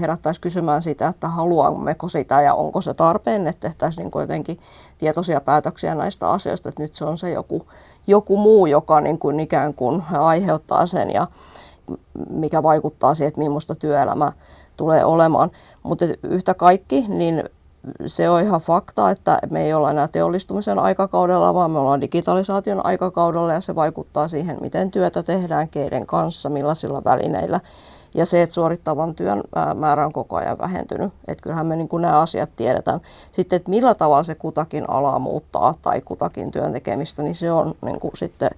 herättäisiin 0.00 0.42
kysymään 0.42 0.82
sitä, 0.82 1.08
että 1.08 1.28
haluammeko 1.28 2.08
sitä 2.08 2.42
ja 2.42 2.54
onko 2.54 2.80
se 2.80 2.94
tarpeen, 2.94 3.46
että 3.46 3.68
tehtäisiin 3.68 4.04
niin 4.04 4.20
jotenkin 4.20 4.58
tietoisia 4.98 5.40
päätöksiä 5.40 5.94
näistä 5.94 6.30
asioista, 6.30 6.68
että 6.68 6.82
nyt 6.82 6.94
se 6.94 7.04
on 7.04 7.18
se 7.18 7.30
joku, 7.30 7.66
joku 8.06 8.36
muu, 8.36 8.66
joka 8.66 9.00
niin 9.00 9.18
kuin 9.18 9.40
ikään 9.40 9.74
kuin 9.74 10.02
aiheuttaa 10.18 10.86
sen 10.86 11.10
ja 11.10 11.26
mikä 12.30 12.62
vaikuttaa 12.62 13.14
siihen, 13.14 13.28
että 13.28 13.40
millaista 13.40 13.74
työelämä 13.74 14.32
tulee 14.76 15.04
olemaan. 15.04 15.50
Mutta 15.82 16.04
yhtä 16.22 16.54
kaikki, 16.54 17.04
niin 17.08 17.44
se 18.06 18.30
on 18.30 18.42
ihan 18.42 18.60
fakta, 18.60 19.10
että 19.10 19.38
me 19.50 19.64
ei 19.64 19.74
olla 19.74 19.90
enää 19.90 20.08
teollistumisen 20.08 20.78
aikakaudella, 20.78 21.54
vaan 21.54 21.70
me 21.70 21.78
ollaan 21.78 22.00
digitalisaation 22.00 22.86
aikakaudella 22.86 23.52
ja 23.52 23.60
se 23.60 23.74
vaikuttaa 23.74 24.28
siihen, 24.28 24.58
miten 24.60 24.90
työtä 24.90 25.22
tehdään, 25.22 25.68
keiden 25.68 26.06
kanssa, 26.06 26.48
millaisilla 26.48 27.02
välineillä. 27.04 27.60
Ja 28.16 28.26
se, 28.26 28.42
että 28.42 28.54
suorittavan 28.54 29.14
työn 29.14 29.42
määrä 29.74 30.06
on 30.06 30.12
koko 30.12 30.36
ajan 30.36 30.58
vähentynyt. 30.58 31.12
Että 31.28 31.42
kyllähän 31.42 31.66
me 31.66 31.76
niin 31.76 31.88
kuin 31.88 32.02
nämä 32.02 32.20
asiat 32.20 32.50
tiedetään. 32.56 33.00
Sitten, 33.32 33.56
että 33.56 33.70
millä 33.70 33.94
tavalla 33.94 34.22
se 34.22 34.34
kutakin 34.34 34.90
ala 34.90 35.18
muuttaa 35.18 35.74
tai 35.82 36.00
kutakin 36.00 36.50
työn 36.50 36.72
tekemistä, 36.72 37.22
niin 37.22 37.34
se 37.34 37.52
on 37.52 37.74
niin 37.82 38.00
kuin 38.00 38.16
sitten 38.16 38.50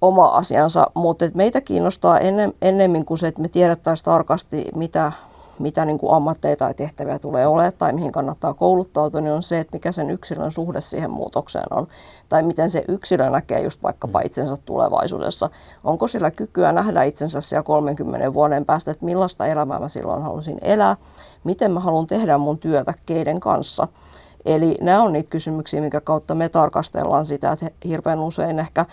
oma 0.00 0.26
asiansa. 0.26 0.86
Mutta 0.94 1.24
meitä 1.34 1.60
kiinnostaa 1.60 2.18
ennemmin 2.62 3.04
kuin 3.04 3.18
se, 3.18 3.26
että 3.28 3.42
me 3.42 3.48
tiedettäisiin 3.48 4.04
tarkasti, 4.04 4.68
mitä 4.74 5.12
mitä 5.58 5.84
niin 5.84 5.98
kuin 5.98 6.14
ammatteja 6.14 6.56
tai 6.56 6.74
tehtäviä 6.74 7.18
tulee 7.18 7.46
olemaan 7.46 7.72
tai 7.78 7.92
mihin 7.92 8.12
kannattaa 8.12 8.54
kouluttautua, 8.54 9.20
niin 9.20 9.32
on 9.32 9.42
se, 9.42 9.60
että 9.60 9.76
mikä 9.76 9.92
sen 9.92 10.10
yksilön 10.10 10.50
suhde 10.50 10.80
siihen 10.80 11.10
muutokseen 11.10 11.66
on. 11.70 11.86
Tai 12.28 12.42
miten 12.42 12.70
se 12.70 12.84
yksilö 12.88 13.30
näkee 13.30 13.60
just 13.60 13.82
vaikkapa 13.82 14.18
mm. 14.18 14.26
itsensä 14.26 14.56
tulevaisuudessa. 14.64 15.50
Onko 15.84 16.06
sillä 16.06 16.30
kykyä 16.30 16.72
nähdä 16.72 17.02
itsensä 17.02 17.40
siellä 17.40 17.62
30 17.62 18.32
vuoden 18.34 18.64
päästä, 18.64 18.90
että 18.90 19.04
millaista 19.04 19.46
elämää 19.46 19.80
mä 19.80 19.88
silloin 19.88 20.22
halusin 20.22 20.58
elää, 20.62 20.96
miten 21.44 21.72
mä 21.72 21.80
haluan 21.80 22.06
tehdä 22.06 22.38
mun 22.38 22.58
työtä, 22.58 22.94
keiden 23.06 23.40
kanssa. 23.40 23.88
Eli 24.44 24.76
nämä 24.80 25.02
on 25.02 25.12
niitä 25.12 25.30
kysymyksiä, 25.30 25.80
minkä 25.80 26.00
kautta 26.00 26.34
me 26.34 26.48
tarkastellaan 26.48 27.26
sitä, 27.26 27.52
että 27.52 27.70
hirveän 27.84 28.20
usein 28.20 28.58
ehkä 28.58 28.86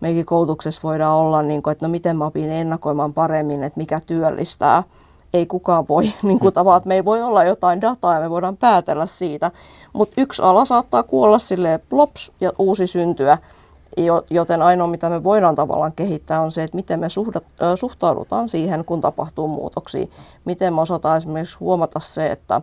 meikin 0.00 0.26
koulutuksessa 0.26 0.80
voidaan 0.82 1.16
olla, 1.16 1.42
niin 1.42 1.62
kuin, 1.62 1.72
että 1.72 1.86
no 1.86 1.90
miten 1.90 2.16
mä 2.16 2.26
opin 2.26 2.50
ennakoimaan 2.50 3.14
paremmin, 3.14 3.64
että 3.64 3.80
mikä 3.80 4.00
työllistää– 4.06 4.82
ei 5.34 5.46
kukaan 5.46 5.88
voi, 5.88 6.12
niin 6.22 6.38
kuin 6.38 6.54
tavallaan, 6.54 6.78
että 6.78 6.88
me 6.88 6.94
ei 6.94 7.04
voi 7.04 7.22
olla 7.22 7.44
jotain 7.44 7.80
dataa 7.80 8.14
ja 8.14 8.20
me 8.20 8.30
voidaan 8.30 8.56
päätellä 8.56 9.06
siitä, 9.06 9.50
mutta 9.92 10.20
yksi 10.20 10.42
ala 10.42 10.64
saattaa 10.64 11.02
kuolla 11.02 11.38
sille 11.38 11.80
plops 11.88 12.32
ja 12.40 12.52
uusi 12.58 12.86
syntyä, 12.86 13.38
joten 14.30 14.62
ainoa 14.62 14.86
mitä 14.86 15.08
me 15.08 15.24
voidaan 15.24 15.54
tavallaan 15.54 15.92
kehittää 15.92 16.40
on 16.40 16.50
se, 16.50 16.62
että 16.62 16.76
miten 16.76 17.00
me 17.00 17.08
suhdat, 17.08 17.44
suhtaudutaan 17.74 18.48
siihen, 18.48 18.84
kun 18.84 19.00
tapahtuu 19.00 19.48
muutoksia. 19.48 20.06
Miten 20.44 20.74
me 20.74 20.80
osataan 20.80 21.16
esimerkiksi 21.16 21.58
huomata 21.60 22.00
se, 22.00 22.26
että, 22.26 22.60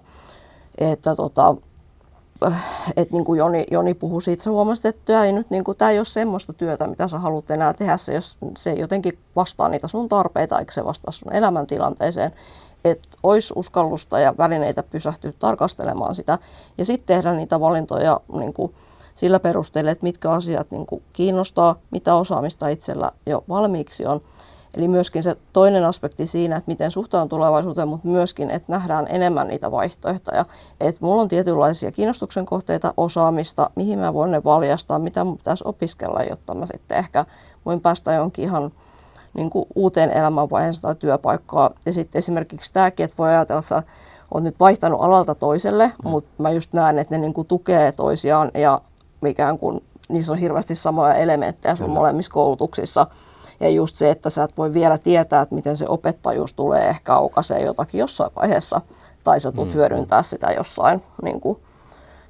että 0.78 1.16
tota, 1.16 1.56
että 2.98 3.16
niin 3.16 3.26
kuin 3.26 3.38
Joni, 3.38 3.66
Joni 3.72 3.94
puhui 3.94 4.22
siitä, 4.22 4.44
sä 4.44 4.50
huomasit, 4.50 4.86
että 4.86 5.02
tämä 5.06 5.26
ei, 5.26 5.34
nyt, 5.34 5.50
niin 5.50 5.64
kuin, 5.64 5.78
tämä 5.78 5.92
ei 5.92 6.00
ole 6.00 6.06
semmoista 6.06 6.54
työtä, 6.54 6.88
mitä 6.88 7.08
sä 7.08 7.20
haluat 7.20 7.52
enää 7.52 7.74
tehdä, 7.74 7.98
se, 7.98 8.14
jos 8.14 8.38
se 8.58 8.74
jotenkin 8.74 9.18
vastaa 9.36 9.70
niitä 9.70 9.88
sun 9.88 10.10
tarpeita, 10.10 10.60
eikä 10.60 10.72
se 10.72 10.86
vastaa 10.86 11.12
sun 11.12 11.34
elämäntilanteeseen, 11.34 12.32
että 12.86 13.08
olisi 13.24 13.54
uskallusta 13.56 14.20
ja 14.20 14.34
välineitä 14.38 14.84
pysähtyä 14.84 15.34
tarkastelemaan 15.40 16.16
sitä 16.16 16.38
ja 16.78 16.86
sitten 16.86 17.08
tehdä 17.16 17.34
niitä 17.34 17.60
valintoja 17.60 18.20
niin 18.34 18.54
kuin, 18.54 18.74
sillä 19.16 19.40
perusteella, 19.40 19.92
että 19.92 20.04
mitkä 20.04 20.32
asiat 20.32 20.72
niin 20.72 20.86
kuin, 20.86 21.04
kiinnostaa, 21.14 21.76
mitä 21.92 22.16
osaamista 22.16 22.68
itsellä 22.68 23.12
jo 23.26 23.44
valmiiksi 23.50 24.06
on– 24.06 24.22
Eli 24.78 24.88
myöskin 24.88 25.24
se 25.24 25.36
toinen 25.54 25.86
aspekti 25.86 26.28
siinä, 26.28 26.56
että 26.56 26.72
miten 26.72 26.92
suhtaan 26.92 27.30
tulevaisuuteen, 27.30 27.88
mutta 27.88 28.08
myöskin, 28.08 28.50
että 28.50 28.72
nähdään 28.72 29.08
enemmän 29.10 29.48
niitä 29.48 29.72
vaihtoehtoja. 29.72 30.46
Että 30.80 31.06
mulla 31.06 31.22
on 31.22 31.28
tietynlaisia 31.28 31.92
kiinnostuksen 31.92 32.46
kohteita, 32.46 32.94
osaamista, 32.98 33.70
mihin 33.76 34.00
mä 34.00 34.14
voin 34.14 34.32
ne 34.32 34.44
valjastaa, 34.44 35.00
mitä 35.00 35.24
mun 35.24 35.38
pitäisi 35.38 35.64
opiskella, 35.68 36.24
jotta 36.24 36.54
mä 36.54 36.66
sitten 36.66 36.98
ehkä 36.98 37.26
voin 37.66 37.82
päästä 37.82 38.14
jonkin 38.14 38.46
ihan 38.46 38.72
niin 39.34 39.50
kuin 39.50 39.66
uuteen 39.76 40.12
elämänvaiheeseen 40.12 40.82
tai 40.82 40.96
työpaikkaa. 40.96 41.72
Ja 41.86 41.94
sitten 41.94 42.20
esimerkiksi 42.20 42.74
tämäkin, 42.74 43.04
että 43.04 43.18
voi 43.18 43.30
ajatella, 43.30 43.60
että 43.60 43.70
sä 43.70 43.84
oot 44.34 44.44
nyt 44.44 44.60
vaihtanut 44.60 45.02
alalta 45.02 45.36
toiselle, 45.36 45.92
mm. 46.04 46.10
mutta 46.10 46.44
mä 46.44 46.52
just 46.52 46.74
näen, 46.74 47.00
että 47.00 47.16
ne 47.16 47.22
niin 47.22 47.34
kuin 47.34 47.48
tukee 47.48 47.92
toisiaan 47.92 48.52
ja 48.54 48.82
ikään 49.26 49.58
kuin 49.58 49.84
niissä 50.10 50.34
on 50.34 50.40
hirveästi 50.40 50.76
samoja 50.76 51.14
elementtejä 51.14 51.76
sun 51.76 51.90
molemmissa 51.90 52.32
koulutuksissa. 52.32 53.08
Ja 53.60 53.70
just 53.70 53.96
se, 53.96 54.10
että 54.10 54.30
sä 54.30 54.44
et 54.44 54.58
voi 54.58 54.74
vielä 54.74 54.98
tietää, 54.98 55.42
että 55.42 55.56
miten 55.56 55.78
se 55.78 55.86
opettajuus 55.88 56.54
tulee 56.54 56.90
ehkä 56.90 57.14
aukaisee 57.14 57.62
jotakin 57.62 58.00
jossain 58.00 58.32
vaiheessa, 58.36 58.82
tai 59.24 59.40
sä 59.40 59.52
tulet 59.52 59.70
mm. 59.70 59.74
hyödyntää 59.74 60.24
sitä 60.24 60.52
jossain 60.52 61.04
niin 61.22 61.42
kuin, 61.42 61.60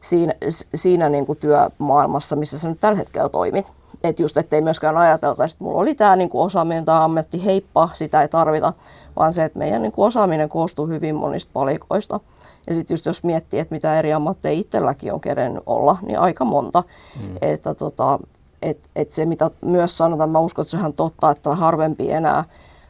siinä, 0.01 0.33
siinä 0.75 1.09
niin 1.09 1.25
kuin 1.25 1.37
työmaailmassa, 1.37 2.35
missä 2.35 2.59
sä 2.59 2.69
nyt 2.69 2.79
tällä 2.79 2.97
hetkellä 2.97 3.29
toimit. 3.29 3.67
Että 4.03 4.21
just, 4.21 4.37
ettei 4.37 4.61
myöskään 4.61 4.97
ajatelta, 4.97 5.43
että 5.43 5.55
mulla 5.59 5.81
oli 5.81 5.95
tämä 5.95 6.15
niin 6.15 6.29
osaaminen 6.33 6.85
tai 6.85 7.03
ammatti, 7.03 7.45
heippa, 7.45 7.89
sitä 7.93 8.21
ei 8.21 8.27
tarvita, 8.27 8.73
vaan 9.15 9.33
se, 9.33 9.43
että 9.43 9.59
meidän 9.59 9.81
niin 9.81 9.91
kuin 9.91 10.07
osaaminen 10.07 10.49
koostuu 10.49 10.87
hyvin 10.87 11.15
monista 11.15 11.49
palikoista. 11.53 12.19
Ja 12.67 12.73
sitten 12.73 12.95
just 12.95 13.05
jos 13.05 13.23
miettii, 13.23 13.59
että 13.59 13.75
mitä 13.75 13.99
eri 13.99 14.13
ammatteja 14.13 14.59
itselläkin 14.59 15.13
on 15.13 15.21
kerennyt 15.21 15.63
olla, 15.65 15.97
niin 16.01 16.19
aika 16.19 16.45
monta. 16.45 16.83
Mm. 17.21 17.35
Että 17.41 17.73
tota, 17.73 18.19
et, 18.61 18.77
et 18.95 19.13
se, 19.13 19.25
mitä 19.25 19.51
myös 19.61 19.97
sanotaan, 19.97 20.29
mä 20.29 20.39
uskon, 20.39 20.63
että 20.63 20.77
se 20.77 20.85
on 20.85 20.93
totta, 20.93 21.31
että 21.31 21.55
harvempi 21.55 22.11
enää 22.11 22.43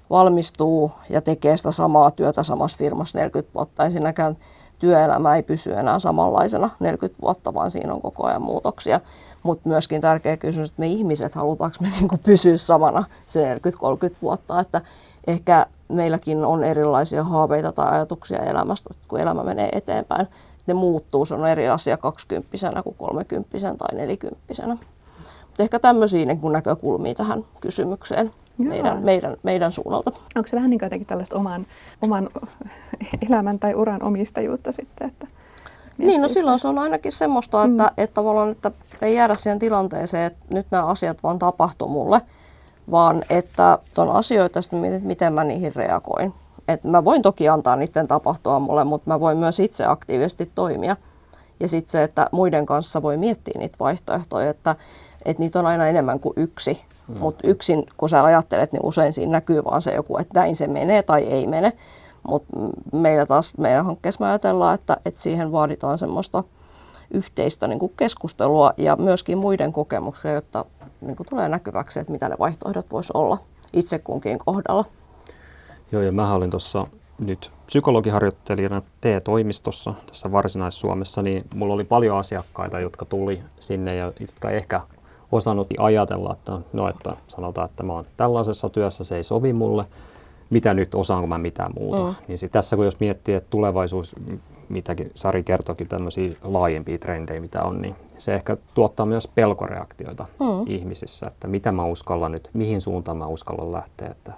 valmistuu 0.09 0.91
ja 1.09 1.21
tekee 1.21 1.57
sitä 1.57 1.71
samaa 1.71 2.11
työtä 2.11 2.43
samassa 2.43 2.77
firmassa 2.77 3.17
40 3.17 3.53
vuotta. 3.53 3.85
Ensinnäkään 3.85 4.37
työelämä 4.79 5.35
ei 5.35 5.43
pysy 5.43 5.73
enää 5.73 5.99
samanlaisena 5.99 6.69
40 6.79 7.21
vuotta, 7.21 7.53
vaan 7.53 7.71
siinä 7.71 7.93
on 7.93 8.01
koko 8.01 8.25
ajan 8.25 8.41
muutoksia. 8.41 8.99
Mutta 9.43 9.69
myöskin 9.69 10.01
tärkeä 10.01 10.37
kysymys, 10.37 10.69
että 10.69 10.79
me 10.79 10.87
ihmiset, 10.87 11.35
halutaanko 11.35 11.77
me 11.81 11.89
niinku 11.99 12.17
pysyä 12.23 12.57
samana 12.57 13.03
se 13.25 13.55
40-30 13.55 13.59
vuotta, 14.21 14.59
että 14.59 14.81
ehkä 15.27 15.65
meilläkin 15.89 16.45
on 16.45 16.63
erilaisia 16.63 17.23
haaveita 17.23 17.71
tai 17.71 17.91
ajatuksia 17.91 18.39
elämästä, 18.39 18.89
kun 19.07 19.19
elämä 19.19 19.43
menee 19.43 19.69
eteenpäin. 19.71 20.27
Ne 20.67 20.73
muuttuu, 20.73 21.25
se 21.25 21.33
on 21.33 21.47
eri 21.47 21.69
asia 21.69 21.97
20 21.97 22.49
kuin 22.83 22.95
30 22.97 23.57
tai 23.77 23.97
40 23.97 24.37
ehkä 25.63 25.79
tämmöisiä 25.79 26.25
niin 26.25 26.39
näkökulmia 26.51 27.13
tähän 27.13 27.43
kysymykseen 27.61 28.31
meidän, 28.57 29.03
meidän, 29.03 29.37
meidän 29.43 29.71
suunnalta. 29.71 30.11
Onko 30.35 30.47
se 30.47 30.55
vähän 30.55 30.69
niin 30.69 30.79
kuin 30.79 30.85
jotenkin 30.85 31.07
tällaista 31.07 31.37
oman, 31.37 31.65
oman 32.01 32.29
elämän 33.29 33.59
tai 33.59 33.75
uran 33.75 34.03
omistajuutta 34.03 34.71
sitten? 34.71 35.07
Että 35.07 35.27
niin, 35.97 36.21
no 36.21 36.27
silloin 36.27 36.59
se 36.59 36.67
on 36.67 36.79
ainakin 36.79 37.11
semmoista, 37.11 37.63
että, 37.63 37.83
mm. 37.83 37.89
että 37.97 38.13
tavallaan, 38.13 38.51
että 38.51 38.71
ei 39.01 39.15
jäädä 39.15 39.35
siihen 39.35 39.59
tilanteeseen, 39.59 40.23
että 40.23 40.45
nyt 40.49 40.67
nämä 40.71 40.85
asiat 40.85 41.23
vaan 41.23 41.39
tapahtuu 41.39 41.87
mulle, 41.87 42.21
vaan 42.91 43.23
että 43.29 43.79
on 43.97 44.11
asioita, 44.11 44.59
että 44.59 44.75
miten 45.07 45.33
mä 45.33 45.43
niihin 45.43 45.75
reagoin. 45.75 46.33
Et 46.67 46.83
mä 46.83 47.05
voin 47.05 47.21
toki 47.21 47.49
antaa 47.49 47.75
niiden 47.75 48.07
tapahtua 48.07 48.59
mulle, 48.59 48.83
mutta 48.83 49.09
mä 49.09 49.19
voin 49.19 49.37
myös 49.37 49.59
itse 49.59 49.85
aktiivisesti 49.85 50.51
toimia. 50.55 50.95
Ja 51.59 51.67
sitten 51.67 51.91
se, 51.91 52.03
että 52.03 52.29
muiden 52.31 52.65
kanssa 52.65 53.01
voi 53.01 53.17
miettiä 53.17 53.59
niitä 53.59 53.79
vaihtoehtoja, 53.79 54.49
että 54.49 54.75
että 55.27 55.43
niitä 55.43 55.59
on 55.59 55.65
aina 55.65 55.87
enemmän 55.87 56.19
kuin 56.19 56.33
yksi. 56.35 56.81
Mm. 57.07 57.17
Mutta 57.19 57.47
yksin, 57.47 57.85
kun 57.97 58.09
sä 58.09 58.23
ajattelet, 58.23 58.71
niin 58.71 58.85
usein 58.85 59.13
siinä 59.13 59.31
näkyy 59.31 59.63
vaan 59.63 59.81
se 59.81 59.91
joku, 59.91 60.17
että 60.17 60.39
näin 60.39 60.55
se 60.55 60.67
menee 60.67 61.03
tai 61.03 61.23
ei 61.23 61.47
mene. 61.47 61.73
Mutta 62.27 62.57
meillä 62.93 63.25
taas, 63.25 63.57
meidän 63.57 63.85
hankkeessa 63.85 64.23
me 64.23 64.29
ajatellaan, 64.29 64.75
että, 64.75 64.97
että 65.05 65.21
siihen 65.21 65.51
vaaditaan 65.51 65.97
semmoista 65.97 66.43
yhteistä 67.11 67.67
niin 67.67 67.79
kuin 67.79 67.93
keskustelua 67.97 68.73
ja 68.77 68.95
myöskin 68.95 69.37
muiden 69.37 69.73
kokemuksia, 69.73 70.31
jotta 70.31 70.65
niin 71.01 71.15
kuin 71.15 71.27
tulee 71.29 71.49
näkyväksi, 71.49 71.99
että 71.99 72.11
mitä 72.11 72.29
ne 72.29 72.35
vaihtoehdot 72.39 72.91
voisi 72.91 73.11
olla 73.13 73.37
itse 73.73 73.99
kunkin 73.99 74.39
kohdalla. 74.45 74.85
Joo, 75.91 76.01
ja 76.01 76.11
mä 76.11 76.33
olin 76.33 76.49
tuossa 76.49 76.87
nyt 77.19 77.51
psykologiharjoittelijana 77.65 78.81
TE-toimistossa 79.01 79.93
tässä 80.07 80.31
Varsinais-Suomessa, 80.31 81.21
niin 81.21 81.45
mulla 81.55 81.73
oli 81.73 81.83
paljon 81.83 82.17
asiakkaita, 82.17 82.79
jotka 82.79 83.05
tuli 83.05 83.41
sinne 83.59 83.95
ja 83.95 84.11
jotka 84.19 84.49
ehkä 84.49 84.81
osannut 85.31 85.67
ajatella, 85.77 86.33
että 86.33 86.51
no, 86.73 86.89
että 86.89 87.17
sanotaan, 87.27 87.69
että 87.69 87.83
mä 87.83 87.93
oon 87.93 88.05
tällaisessa 88.17 88.69
työssä, 88.69 89.03
se 89.03 89.15
ei 89.15 89.23
sovi 89.23 89.53
mulle, 89.53 89.85
mitä 90.49 90.73
nyt, 90.73 90.95
osaanko 90.95 91.27
mä 91.27 91.37
mitään 91.37 91.71
muuta. 91.79 92.03
Mm. 92.03 92.15
Niin 92.27 92.37
sit 92.37 92.51
tässä 92.51 92.75
kun 92.75 92.85
jos 92.85 92.99
miettii, 92.99 93.35
että 93.35 93.49
tulevaisuus, 93.49 94.15
mitäkin 94.69 95.11
Sari 95.15 95.43
kertoikin 95.43 95.87
tämmöisiä 95.87 96.35
laajempia 96.43 96.97
trendejä, 96.97 97.41
mitä 97.41 97.63
on, 97.63 97.81
niin 97.81 97.95
se 98.17 98.35
ehkä 98.35 98.57
tuottaa 98.73 99.05
myös 99.05 99.27
pelkoreaktioita 99.27 100.25
mm. 100.39 100.63
ihmisissä, 100.65 101.27
että 101.27 101.47
mitä 101.47 101.71
mä 101.71 101.85
uskallan 101.85 102.31
nyt, 102.31 102.49
mihin 102.53 102.81
suuntaan 102.81 103.17
mä 103.17 103.27
uskallan 103.27 103.71
lähteä, 103.71 104.07
että 104.07 104.33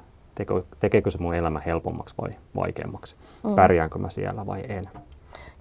tekeekö 0.80 1.12
se 1.12 1.18
mun 1.18 1.36
elämä 1.36 1.62
helpommaksi 1.66 2.16
vai 2.22 2.30
vaikeammaksi, 2.56 3.16
mm. 3.44 3.56
pärjäänkö 3.56 4.00
mä 4.00 4.10
siellä 4.10 4.46
vai 4.46 4.64
en. 4.70 4.90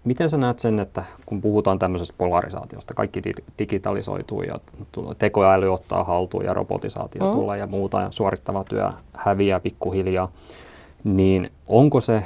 Miten 0.08 0.30
sä 0.30 0.36
näet 0.36 0.58
sen, 0.58 0.78
että 0.80 1.04
kun 1.26 1.40
puhutaan 1.40 1.78
tämmöisestä 1.78 2.14
polarisaatiosta, 2.18 2.94
kaikki 2.94 3.22
digitalisoituu 3.58 4.42
ja 4.42 4.58
tekoäly 5.18 5.72
ottaa 5.72 6.04
haltuun 6.04 6.44
ja 6.44 6.54
robotisaatio 6.54 7.24
mm. 7.24 7.32
tulee 7.32 7.58
ja 7.58 7.66
muuta 7.66 8.00
ja 8.00 8.10
suorittava 8.10 8.64
työ 8.64 8.90
häviää 9.12 9.60
pikkuhiljaa, 9.60 10.32
niin 11.04 11.50
onko 11.66 12.00
se 12.00 12.22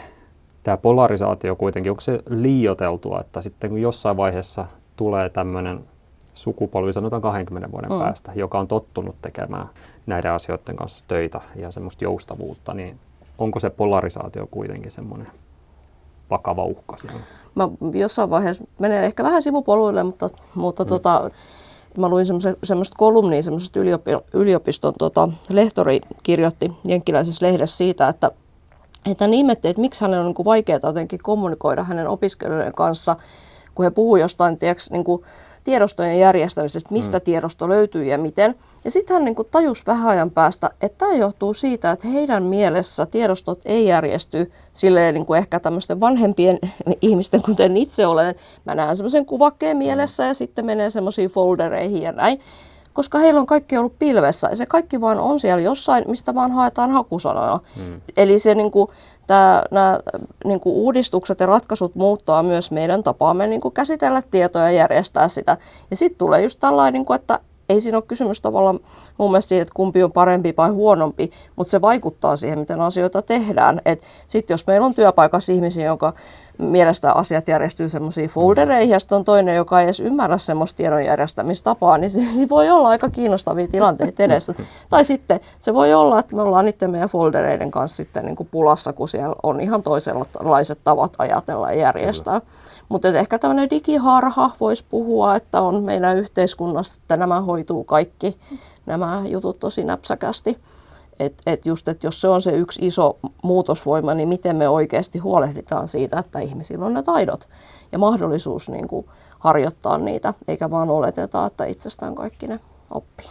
tämä 0.62 0.76
polarisaatio 0.76 1.56
kuitenkin, 1.56 1.90
onko 1.92 2.00
se 2.00 2.22
liioteltua, 2.28 3.20
että 3.20 3.40
sitten 3.40 3.70
kun 3.70 3.82
jossain 3.82 4.16
vaiheessa 4.16 4.66
tulee 4.96 5.28
tämmöinen 5.28 5.80
sukupolvi, 6.34 6.92
sanotaan 6.92 7.22
20 7.22 7.72
vuoden 7.72 7.92
mm. 7.92 7.98
päästä, 7.98 8.32
joka 8.34 8.58
on 8.58 8.68
tottunut 8.68 9.16
tekemään 9.22 9.66
näiden 10.06 10.32
asioiden 10.32 10.76
kanssa 10.76 11.04
töitä 11.08 11.40
ja 11.56 11.70
semmoista 11.70 12.04
joustavuutta, 12.04 12.74
niin 12.74 12.98
onko 13.38 13.60
se 13.60 13.70
polarisaatio 13.70 14.48
kuitenkin 14.50 14.90
semmoinen 14.90 15.28
vakava 16.30 16.64
uhka 16.64 16.96
siellä? 16.98 17.20
Mä 17.54 17.68
jossain 17.94 18.30
vaiheessa 18.30 18.64
menee 18.78 19.06
ehkä 19.06 19.24
vähän 19.24 19.42
sivupoluille, 19.42 20.02
mutta, 20.02 20.28
mutta 20.54 20.84
mm. 20.84 20.88
tota, 20.88 21.30
mä 21.98 22.08
luin 22.08 22.26
semmoista 22.64 22.96
kolumnia, 22.98 23.42
semmoisesta 23.42 23.80
yliopiston 24.32 24.94
tota, 24.98 25.28
lehtori 25.48 26.00
kirjoitti 26.22 26.72
jenkkiläisessä 26.84 27.46
lehdessä 27.46 27.76
siitä, 27.76 28.08
että 28.08 28.30
että 29.06 29.24
hän 29.24 29.34
ihmetti, 29.34 29.68
että 29.68 29.80
miksi 29.80 30.00
hänellä 30.00 30.20
on 30.20 30.26
niin 30.26 30.34
kuin 30.34 30.44
vaikeaa 30.44 30.80
jotenkin 30.82 31.18
kommunikoida 31.22 31.84
hänen 31.84 32.08
opiskelijoiden 32.08 32.74
kanssa, 32.74 33.16
kun 33.74 33.84
he 33.84 33.90
puhuu 33.90 34.16
jostain 34.16 34.58
tiedätkö, 34.58 34.82
niin 34.90 35.04
kuin 35.04 35.22
tiedostojen 35.64 36.18
järjestämisestä, 36.18 36.88
mistä 36.92 37.18
mm. 37.18 37.22
tiedosto 37.22 37.68
löytyy 37.68 38.04
ja 38.04 38.18
miten. 38.18 38.54
Ja 38.84 38.90
sitten 38.90 39.14
hän 39.14 39.24
niin 39.24 39.34
kuin 39.34 39.48
tajusi 39.50 39.82
vähän 39.86 40.08
ajan 40.08 40.30
päästä, 40.30 40.70
että 40.80 40.98
tämä 40.98 41.12
johtuu 41.12 41.54
siitä, 41.54 41.90
että 41.90 42.08
heidän 42.08 42.42
mielessä 42.42 43.06
tiedostot 43.06 43.60
ei 43.64 43.86
järjesty 43.86 44.52
silleen 44.72 45.14
niin 45.14 45.26
kuin 45.26 45.38
ehkä 45.38 45.60
tämmöisten 45.60 46.00
vanhempien 46.00 46.58
ihmisten, 47.00 47.42
kuten 47.42 47.76
itse 47.76 48.06
olen. 48.06 48.28
Että 48.28 48.42
mä 48.64 48.74
näen 48.74 48.96
semmoisen 48.96 49.26
kuvakkeen 49.26 49.76
mielessä 49.76 50.24
ja 50.24 50.34
sitten 50.34 50.66
menee 50.66 50.90
semmoisiin 50.90 51.30
foldereihin 51.30 52.02
ja 52.02 52.12
näin 52.12 52.40
koska 52.92 53.18
heillä 53.18 53.40
on 53.40 53.46
kaikki 53.46 53.78
ollut 53.78 53.98
pilvessä 53.98 54.48
ja 54.50 54.56
se 54.56 54.66
kaikki 54.66 55.00
vaan 55.00 55.18
on 55.18 55.40
siellä 55.40 55.62
jossain, 55.62 56.04
mistä 56.06 56.34
vaan 56.34 56.52
haetaan 56.52 56.90
hakusanoja. 56.90 57.60
Mm. 57.76 58.00
Eli 58.16 58.38
se 58.38 58.54
niin 58.54 58.70
kuin, 58.70 58.90
nämä 59.70 59.98
niin 60.44 60.60
uudistukset 60.64 61.40
ja 61.40 61.46
ratkaisut 61.46 61.94
muuttaa 61.94 62.42
myös 62.42 62.70
meidän 62.70 63.02
tapaamme 63.02 63.46
niin 63.46 63.60
kuin 63.60 63.74
käsitellä 63.74 64.22
tietoa 64.30 64.62
ja 64.62 64.70
järjestää 64.70 65.28
sitä. 65.28 65.56
Ja 65.90 65.96
sitten 65.96 66.18
tulee 66.18 66.42
just 66.42 66.60
tällainen, 66.60 66.92
niin 66.92 67.04
kuin, 67.04 67.20
että 67.20 67.38
ei 67.72 67.80
siinä 67.80 67.98
ole 67.98 68.04
kysymys 68.08 68.40
tavallaan 68.40 68.80
mun 69.18 69.30
mielestä 69.30 69.48
siitä, 69.48 69.62
että 69.62 69.74
kumpi 69.74 70.02
on 70.02 70.12
parempi 70.12 70.54
vai 70.56 70.70
huonompi, 70.70 71.30
mutta 71.56 71.70
se 71.70 71.80
vaikuttaa 71.80 72.36
siihen, 72.36 72.58
miten 72.58 72.80
asioita 72.80 73.22
tehdään. 73.22 73.80
Sitten 74.28 74.54
jos 74.54 74.66
meillä 74.66 74.86
on 74.86 74.94
työpaikassa 74.94 75.52
ihmisiä, 75.52 75.86
jonka 75.86 76.12
mielestä 76.58 77.12
asiat 77.12 77.48
järjestyy 77.48 77.88
semmoisiin 77.88 78.30
foldereihin 78.30 78.92
ja 78.92 78.98
sitten 78.98 79.16
on 79.16 79.24
toinen, 79.24 79.56
joka 79.56 79.80
ei 79.80 79.84
edes 79.84 80.00
ymmärrä 80.00 80.38
semmoista 80.38 80.76
tiedon 80.76 81.04
järjestämistapaa, 81.04 81.98
niin 81.98 82.10
se, 82.10 82.20
voi 82.50 82.70
olla 82.70 82.88
aika 82.88 83.10
kiinnostavia 83.10 83.68
tilanteita 83.68 84.22
edessä. 84.22 84.54
tai 84.90 85.04
sitten 85.04 85.40
se 85.60 85.74
voi 85.74 85.94
olla, 85.94 86.18
että 86.18 86.36
me 86.36 86.42
ollaan 86.42 86.64
niiden 86.64 86.90
meidän 86.90 87.08
foldereiden 87.08 87.70
kanssa 87.70 87.96
sitten 87.96 88.24
niin 88.24 88.36
kuin 88.36 88.48
pulassa, 88.50 88.92
kun 88.92 89.08
siellä 89.08 89.34
on 89.42 89.60
ihan 89.60 89.82
toisenlaiset 89.82 90.78
tavat 90.84 91.12
ajatella 91.18 91.70
ja 91.70 91.78
järjestää. 91.78 92.40
Mutta 92.88 93.08
ehkä 93.08 93.38
tämmöinen 93.38 93.70
digiharha 93.70 94.50
voisi 94.60 94.84
puhua, 94.88 95.36
että 95.36 95.60
on 95.60 95.84
meidän 95.84 96.16
yhteiskunnassa, 96.16 97.00
että 97.02 97.16
nämä 97.16 97.40
hoituu 97.40 97.84
kaikki, 97.84 98.36
nämä 98.86 99.22
jutut 99.26 99.58
tosi 99.58 99.84
näpsäkästi. 99.84 100.58
Että 101.18 101.42
et 101.46 101.66
just, 101.66 101.88
että 101.88 102.06
jos 102.06 102.20
se 102.20 102.28
on 102.28 102.42
se 102.42 102.50
yksi 102.50 102.86
iso 102.86 103.18
muutosvoima, 103.42 104.14
niin 104.14 104.28
miten 104.28 104.56
me 104.56 104.68
oikeasti 104.68 105.18
huolehditaan 105.18 105.88
siitä, 105.88 106.18
että 106.18 106.38
ihmisillä 106.38 106.86
on 106.86 106.94
ne 106.94 107.02
taidot 107.02 107.48
ja 107.92 107.98
mahdollisuus 107.98 108.68
niin 108.68 108.88
kuin 108.88 109.06
harjoittaa 109.38 109.98
niitä, 109.98 110.34
eikä 110.48 110.70
vaan 110.70 110.90
oleteta, 110.90 111.46
että 111.46 111.64
itsestään 111.64 112.14
kaikki 112.14 112.46
ne 112.46 112.60
oppii. 112.94 113.26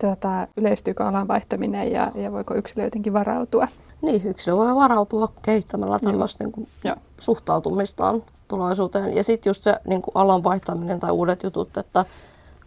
Tuota, 0.00 0.48
yleistyykö 0.56 1.06
alan 1.06 1.28
vaihtaminen 1.28 1.92
ja, 1.92 2.12
ja 2.14 2.32
voiko 2.32 2.54
yksilö 2.54 2.84
jotenkin 2.84 3.12
varautua? 3.12 3.68
Niin, 4.02 4.26
yksilö 4.26 4.56
voi 4.56 4.74
varautua 4.74 5.32
kehittämällä 5.42 5.98
tällaista 5.98 6.44
niin 6.44 6.52
kuin, 6.52 6.68
suhtautumistaan 7.18 8.22
tulevaisuuteen. 8.48 9.16
Ja 9.16 9.24
sitten 9.24 9.50
just 9.50 9.62
se 9.62 9.74
niin 9.86 10.02
kuin 10.02 10.12
alan 10.14 10.44
vaihtaminen 10.44 11.00
tai 11.00 11.10
uudet 11.10 11.42
jutut, 11.42 11.76
että 11.76 12.04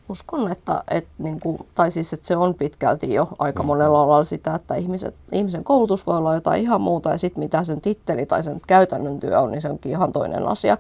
uskon, 0.10 0.52
että, 0.52 0.84
että, 0.92 1.10
niin 1.18 1.40
kuin, 1.40 1.58
tai 1.76 1.92
siis, 1.92 2.14
että 2.14 2.28
se 2.28 2.38
on 2.38 2.56
pitkälti 2.56 3.14
jo 3.14 3.28
aika 3.40 3.64
mm. 3.64 3.68
monella 3.68 4.02
alalla 4.02 4.24
sitä, 4.24 4.56
että 4.56 4.76
ihmiset, 4.76 5.16
ihmisen 5.32 5.64
koulutus 5.64 6.08
voi 6.08 6.18
olla 6.18 6.36
jotain 6.36 6.62
ihan 6.62 6.82
muuta 6.82 7.12
ja 7.12 7.18
sitten 7.18 7.44
mitä 7.44 7.64
sen 7.64 7.82
titteli 7.82 8.26
tai 8.26 8.44
sen 8.44 8.62
käytännön 8.68 9.20
työ 9.20 9.40
on, 9.40 9.52
niin 9.52 9.62
se 9.62 9.70
onkin 9.70 9.92
ihan 9.92 10.12
toinen 10.12 10.48
asia. 10.48 10.78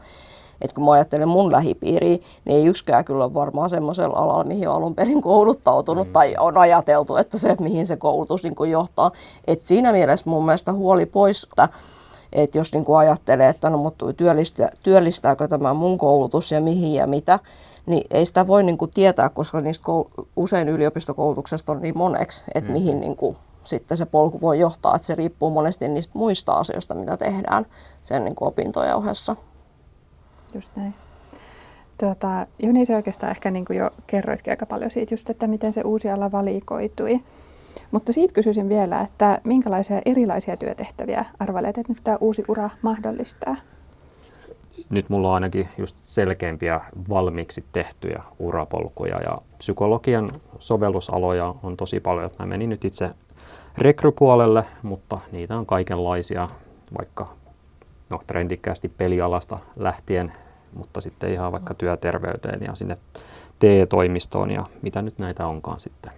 Et 0.61 0.73
kun 0.73 0.85
mä 0.85 0.91
ajattelen 0.91 1.27
mun 1.27 1.51
lähipiiriä, 1.51 2.17
niin 2.45 2.57
ei 2.57 2.65
yksikään 2.65 3.05
kyllä 3.05 3.23
ole 3.23 3.33
varmaan 3.33 3.69
semmoisella 3.69 4.17
alalla, 4.17 4.43
mihin 4.43 4.69
on 4.69 4.75
alun 4.75 4.95
perin 4.95 5.21
kouluttautunut 5.21 6.07
mm. 6.07 6.13
tai 6.13 6.35
on 6.39 6.57
ajateltu, 6.57 7.15
että 7.15 7.37
se, 7.37 7.55
mihin 7.59 7.85
se 7.85 7.97
koulutus 7.97 8.43
niin 8.43 8.55
kuin 8.55 8.71
johtaa. 8.71 9.11
Et 9.47 9.65
siinä 9.65 9.91
mielessä 9.91 10.29
mun 10.29 10.45
mielestä 10.45 10.73
huoli 10.73 11.05
pois, 11.05 11.43
että 11.43 11.69
että 12.33 12.57
jos 12.57 12.73
niin 12.73 12.85
kuin 12.85 12.97
ajattelee, 12.97 13.49
että 13.49 13.69
no 13.69 13.77
mutta 13.77 14.13
työllistää, 14.13 14.69
työllistääkö 14.83 15.47
tämä 15.47 15.73
mun 15.73 15.97
koulutus 15.97 16.51
ja 16.51 16.61
mihin 16.61 16.93
ja 16.93 17.07
mitä, 17.07 17.39
niin 17.85 18.03
ei 18.11 18.25
sitä 18.25 18.47
voi 18.47 18.63
niin 18.63 18.77
kuin 18.77 18.91
tietää, 18.91 19.29
koska 19.29 19.59
niistä 19.59 19.85
kou- 19.87 20.25
usein 20.35 20.69
yliopistokoulutuksesta 20.69 21.71
on 21.71 21.81
niin 21.81 21.97
moneksi, 21.97 22.43
että 22.55 22.69
mm. 22.69 22.73
mihin 22.73 22.99
niin 22.99 23.15
kuin 23.15 23.35
sitten 23.63 23.97
se 23.97 24.05
polku 24.05 24.41
voi 24.41 24.59
johtaa. 24.59 24.95
Että 24.95 25.05
se 25.05 25.15
riippuu 25.15 25.49
monesti 25.49 25.87
niistä 25.87 26.17
muista 26.17 26.53
asioista, 26.53 26.95
mitä 26.95 27.17
tehdään 27.17 27.65
sen 28.01 28.23
niin 28.23 28.35
kuin 28.35 28.47
opintojen 28.47 28.95
ohessa. 28.95 29.35
Just 30.53 30.75
näin. 30.75 30.93
Tuota, 31.99 32.47
Joni, 32.59 32.85
se 32.85 32.95
oikeastaan 32.95 33.31
ehkä 33.31 33.51
niin 33.51 33.65
kuin 33.65 33.77
jo 33.77 33.91
kerroitkin 34.07 34.51
aika 34.51 34.65
paljon 34.65 34.91
siitä 34.91 35.13
just, 35.13 35.29
että 35.29 35.47
miten 35.47 35.73
se 35.73 35.81
uusi 35.81 36.09
ala 36.09 36.31
valikoitui. 36.31 37.19
Mutta 37.91 38.13
siitä 38.13 38.33
kysyisin 38.33 38.69
vielä, 38.69 39.01
että 39.01 39.41
minkälaisia 39.43 40.01
erilaisia 40.05 40.57
työtehtäviä 40.57 41.25
arvelet, 41.39 41.77
että 41.77 41.93
nyt 41.93 42.03
tämä 42.03 42.17
uusi 42.21 42.43
ura 42.47 42.69
mahdollistaa? 42.81 43.55
Nyt 44.89 45.09
mulla 45.09 45.27
on 45.27 45.33
ainakin 45.33 45.69
just 45.77 45.97
selkeämpiä 45.97 46.81
valmiiksi 47.09 47.63
tehtyjä 47.71 48.23
urapolkuja 48.39 49.21
ja 49.21 49.37
psykologian 49.57 50.31
sovellusaloja 50.59 51.55
on 51.63 51.77
tosi 51.77 51.99
paljon. 51.99 52.29
Mä 52.39 52.45
menin 52.45 52.69
nyt 52.69 52.85
itse 52.85 53.09
rekrypuolelle, 53.77 54.65
mutta 54.83 55.19
niitä 55.31 55.57
on 55.57 55.65
kaikenlaisia, 55.65 56.47
vaikka 56.97 57.38
no, 58.09 58.21
trendikkäästi 58.27 58.89
pelialasta 58.89 59.59
lähtien, 59.75 60.33
mutta 60.73 61.01
sitten 61.01 61.33
ihan 61.33 61.51
vaikka 61.51 61.73
työterveyteen 61.73 62.61
ja 62.61 62.75
sinne 62.75 62.97
TE-toimistoon 63.59 64.51
ja 64.51 64.65
mitä 64.81 65.01
nyt 65.01 65.19
näitä 65.19 65.47
onkaan 65.47 65.79
sitten. 65.79 66.11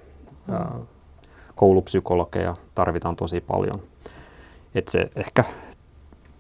Mm. 0.48 0.86
Koulupsykologeja 1.56 2.56
tarvitaan 2.76 3.16
tosi 3.16 3.42
paljon. 3.42 3.82
Et 4.76 4.88
se 4.88 5.10
ehkä 5.16 5.44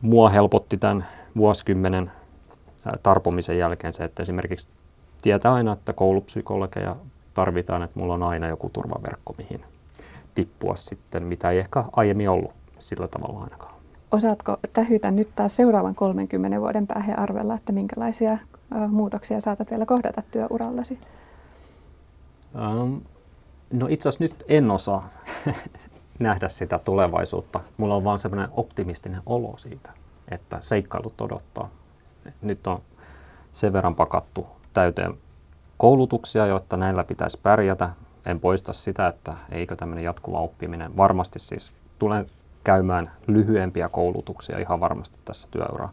mua 0.02 0.30
helpotti 0.30 0.78
tämän 0.78 1.08
vuosikymmenen 1.38 2.12
tarpomisen 3.04 3.58
jälkeen 3.58 3.94
se, 3.94 4.04
että 4.04 4.24
esimerkiksi 4.24 4.70
tietää 5.22 5.54
aina, 5.54 5.74
että 5.74 5.94
koulupsykologeja 5.94 6.96
tarvitaan, 7.34 7.84
että 7.84 8.00
mulla 8.00 8.14
on 8.14 8.24
aina 8.24 8.48
joku 8.48 8.70
turvaverkko, 8.70 9.36
mihin 9.38 9.66
tippua 10.36 10.76
sitten, 10.76 11.24
mitä 11.24 11.52
ei 11.52 11.60
ehkä 11.60 11.84
aiemmin 11.92 12.30
ollut 12.30 12.52
sillä 12.80 13.08
tavalla 13.08 13.44
ainakaan. 13.44 13.71
Osaatko 14.12 14.58
tähytä 14.74 15.12
nyt 15.12 15.36
taas 15.36 15.56
seuraavan 15.56 15.96
30 15.96 16.60
vuoden 16.60 16.88
päähän 16.88 17.20
arvella, 17.20 17.54
että 17.54 17.72
minkälaisia 17.72 18.38
muutoksia 18.90 19.42
saatat 19.42 19.72
vielä 19.72 19.86
kohdata 19.86 20.22
työurallasi? 20.32 21.00
Um, 22.56 23.02
no 23.74 23.88
itse 23.90 24.10
asiassa 24.10 24.24
nyt 24.24 24.44
en 24.48 24.72
osaa 24.72 25.10
nähdä 26.20 26.50
sitä 26.50 26.80
tulevaisuutta. 26.80 27.60
Mulla 27.78 27.96
on 27.96 28.04
vaan 28.04 28.20
semmoinen 28.20 28.50
optimistinen 28.52 29.22
olo 29.26 29.58
siitä, 29.58 29.92
että 30.32 30.58
seikkailut 30.62 31.22
odottaa. 31.22 31.70
Nyt 32.42 32.68
on 32.68 32.82
sen 33.52 33.74
verran 33.74 33.96
pakattu 33.96 34.48
täyteen 34.74 35.14
koulutuksia, 35.78 36.46
jotta 36.46 36.78
näillä 36.78 37.04
pitäisi 37.04 37.40
pärjätä. 37.44 37.90
En 38.26 38.40
poista 38.40 38.74
sitä, 38.74 39.08
että 39.08 39.34
eikö 39.52 39.76
tämmöinen 39.76 40.04
jatkuva 40.04 40.40
oppiminen 40.40 40.98
varmasti 40.98 41.40
siis 41.40 41.74
tulee 42.00 42.26
käymään 42.64 43.12
lyhyempiä 43.28 43.90
koulutuksia 43.90 44.60
ihan 44.60 44.80
varmasti 44.80 45.20
tässä 45.26 45.48
työura 45.52 45.90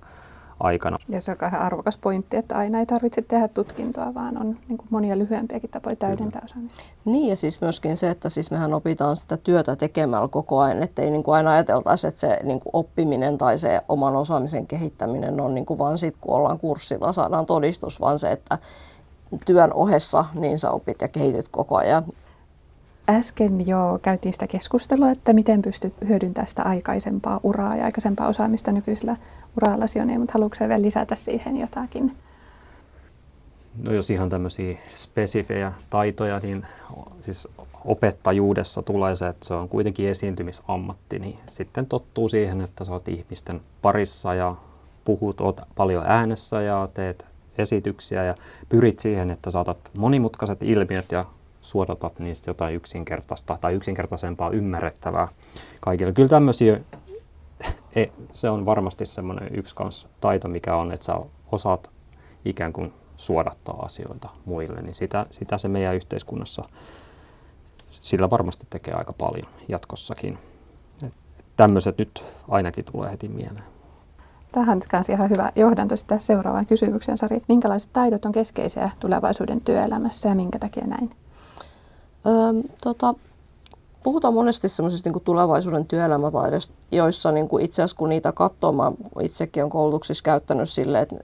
aikana. 0.60 0.98
Ja 1.08 1.20
se 1.20 1.30
on 1.30 1.48
ihan 1.48 1.60
arvokas 1.60 1.98
pointti, 1.98 2.36
että 2.36 2.56
aina 2.56 2.78
ei 2.78 2.86
tarvitse 2.86 3.22
tehdä 3.22 3.48
tutkintoa, 3.48 4.14
vaan 4.14 4.38
on 4.38 4.56
niin 4.68 4.78
kuin 4.78 4.86
monia 4.90 5.18
lyhyempiäkin 5.18 5.70
tapoja 5.70 5.96
täydentää 5.96 6.42
osaamista. 6.44 6.82
Niin 7.04 7.28
ja 7.28 7.36
siis 7.36 7.60
myöskin 7.60 7.96
se, 7.96 8.10
että 8.10 8.28
siis 8.28 8.50
mehän 8.50 8.74
opitaan 8.74 9.16
sitä 9.16 9.36
työtä 9.36 9.76
tekemällä 9.76 10.28
koko 10.28 10.60
ajan, 10.60 10.82
että 10.82 11.02
ei 11.02 11.10
niin 11.10 11.22
kuin 11.22 11.34
aina 11.34 11.50
ajateltaisi, 11.50 12.06
että 12.06 12.20
se 12.20 12.40
niin 12.42 12.60
kuin 12.60 12.70
oppiminen 12.72 13.38
tai 13.38 13.58
se 13.58 13.80
oman 13.88 14.16
osaamisen 14.16 14.66
kehittäminen 14.66 15.40
on 15.40 15.54
niin 15.54 15.66
kuin 15.66 15.78
vaan 15.78 15.98
sitten, 15.98 16.20
kun 16.20 16.36
ollaan 16.36 16.58
kurssilla, 16.58 17.12
saadaan 17.12 17.46
todistus, 17.46 18.00
vaan 18.00 18.18
se, 18.18 18.30
että 18.30 18.58
työn 19.46 19.72
ohessa 19.72 20.24
niin 20.34 20.58
sä 20.58 20.70
opit 20.70 21.00
ja 21.00 21.08
kehityt 21.08 21.46
koko 21.50 21.76
ajan. 21.76 22.04
Äsken 23.10 23.66
jo 23.66 23.98
käytiin 24.02 24.32
sitä 24.32 24.46
keskustelua, 24.46 25.10
että 25.10 25.32
miten 25.32 25.62
pystyt 25.62 25.94
hyödyntämään 26.08 26.48
sitä 26.48 26.62
aikaisempaa 26.62 27.40
uraa 27.42 27.76
ja 27.76 27.84
aikaisempaa 27.84 28.28
osaamista 28.28 28.72
nykyisellä 28.72 29.16
urallasi 29.56 30.00
on, 30.00 30.20
mutta 30.20 30.32
haluatko 30.32 30.56
vielä 30.60 30.82
lisätä 30.82 31.14
siihen 31.14 31.56
jotakin? 31.56 32.16
No 33.82 33.92
jos 33.92 34.10
ihan 34.10 34.28
tämmöisiä 34.28 34.78
spesifejä 34.94 35.72
taitoja, 35.90 36.38
niin 36.38 36.66
siis 37.20 37.48
opettajuudessa 37.84 38.82
tulee 38.82 39.16
se, 39.16 39.26
että 39.26 39.46
se 39.46 39.54
on 39.54 39.68
kuitenkin 39.68 40.08
esiintymisammatti, 40.08 41.18
niin 41.18 41.38
sitten 41.48 41.86
tottuu 41.86 42.28
siihen, 42.28 42.60
että 42.60 42.84
sä 42.84 42.92
oot 42.92 43.08
ihmisten 43.08 43.60
parissa 43.82 44.34
ja 44.34 44.56
puhut, 45.04 45.40
oot 45.40 45.60
paljon 45.76 46.04
äänessä 46.06 46.62
ja 46.62 46.88
teet 46.94 47.26
esityksiä 47.58 48.24
ja 48.24 48.34
pyrit 48.68 48.98
siihen, 48.98 49.30
että 49.30 49.50
saatat 49.50 49.90
monimutkaiset 49.96 50.58
ilmiöt 50.62 51.12
ja 51.12 51.24
suodatat 51.68 52.18
niistä 52.18 52.50
jotain 52.50 52.74
yksinkertaista 52.74 53.58
tai 53.60 53.74
yksinkertaisempaa 53.74 54.50
ymmärrettävää 54.50 55.28
kaikille. 55.80 56.12
Kyllä 56.12 56.28
tämmöisiä, 56.28 56.80
e, 57.94 58.06
se 58.32 58.50
on 58.50 58.66
varmasti 58.66 59.06
semmoinen 59.06 59.48
yksi 59.58 59.74
kans 59.74 60.08
taito, 60.20 60.48
mikä 60.48 60.76
on, 60.76 60.92
että 60.92 61.06
sä 61.06 61.14
osaat 61.52 61.90
ikään 62.44 62.72
kuin 62.72 62.92
suodattaa 63.16 63.82
asioita 63.82 64.28
muille, 64.44 64.82
niin 64.82 64.94
sitä, 64.94 65.26
sitä 65.30 65.58
se 65.58 65.68
meidän 65.68 65.96
yhteiskunnassa, 65.96 66.62
sillä 67.90 68.30
varmasti 68.30 68.66
tekee 68.70 68.94
aika 68.94 69.12
paljon 69.12 69.48
jatkossakin. 69.68 70.38
Tämmöiset 71.56 71.98
nyt 71.98 72.24
ainakin 72.48 72.84
tulee 72.92 73.10
heti 73.10 73.28
mieleen. 73.28 73.64
Tähän 74.52 74.78
on 74.78 74.82
myös 74.92 75.08
ihan 75.08 75.30
hyvä 75.30 75.52
johdanto 75.56 75.96
sitä 75.96 76.18
seuraavaan 76.18 76.66
kysymykseen, 76.66 77.18
Sari. 77.18 77.42
Minkälaiset 77.48 77.90
taidot 77.92 78.24
on 78.24 78.32
keskeisiä 78.32 78.90
tulevaisuuden 79.00 79.60
työelämässä 79.60 80.28
ja 80.28 80.34
minkä 80.34 80.58
takia 80.58 80.86
näin? 80.86 81.10
Öö, 82.28 82.62
tota, 82.82 83.14
puhutaan 84.02 84.34
monesti 84.34 84.68
semmoisista 84.68 85.10
niin 85.10 85.22
tulevaisuuden 85.24 85.86
työelämätaidoista, 85.86 86.74
joissa 86.92 87.32
niin 87.32 87.48
kuin 87.48 87.64
itse 87.64 87.82
asiassa 87.82 87.96
kun 87.96 88.08
niitä 88.08 88.32
katsoo, 88.32 88.72
mä 88.72 88.92
itsekin 89.22 89.62
olen 89.62 89.70
koulutuksissa 89.70 90.24
käyttänyt 90.24 90.70
silleen, 90.70 91.02
että 91.02 91.16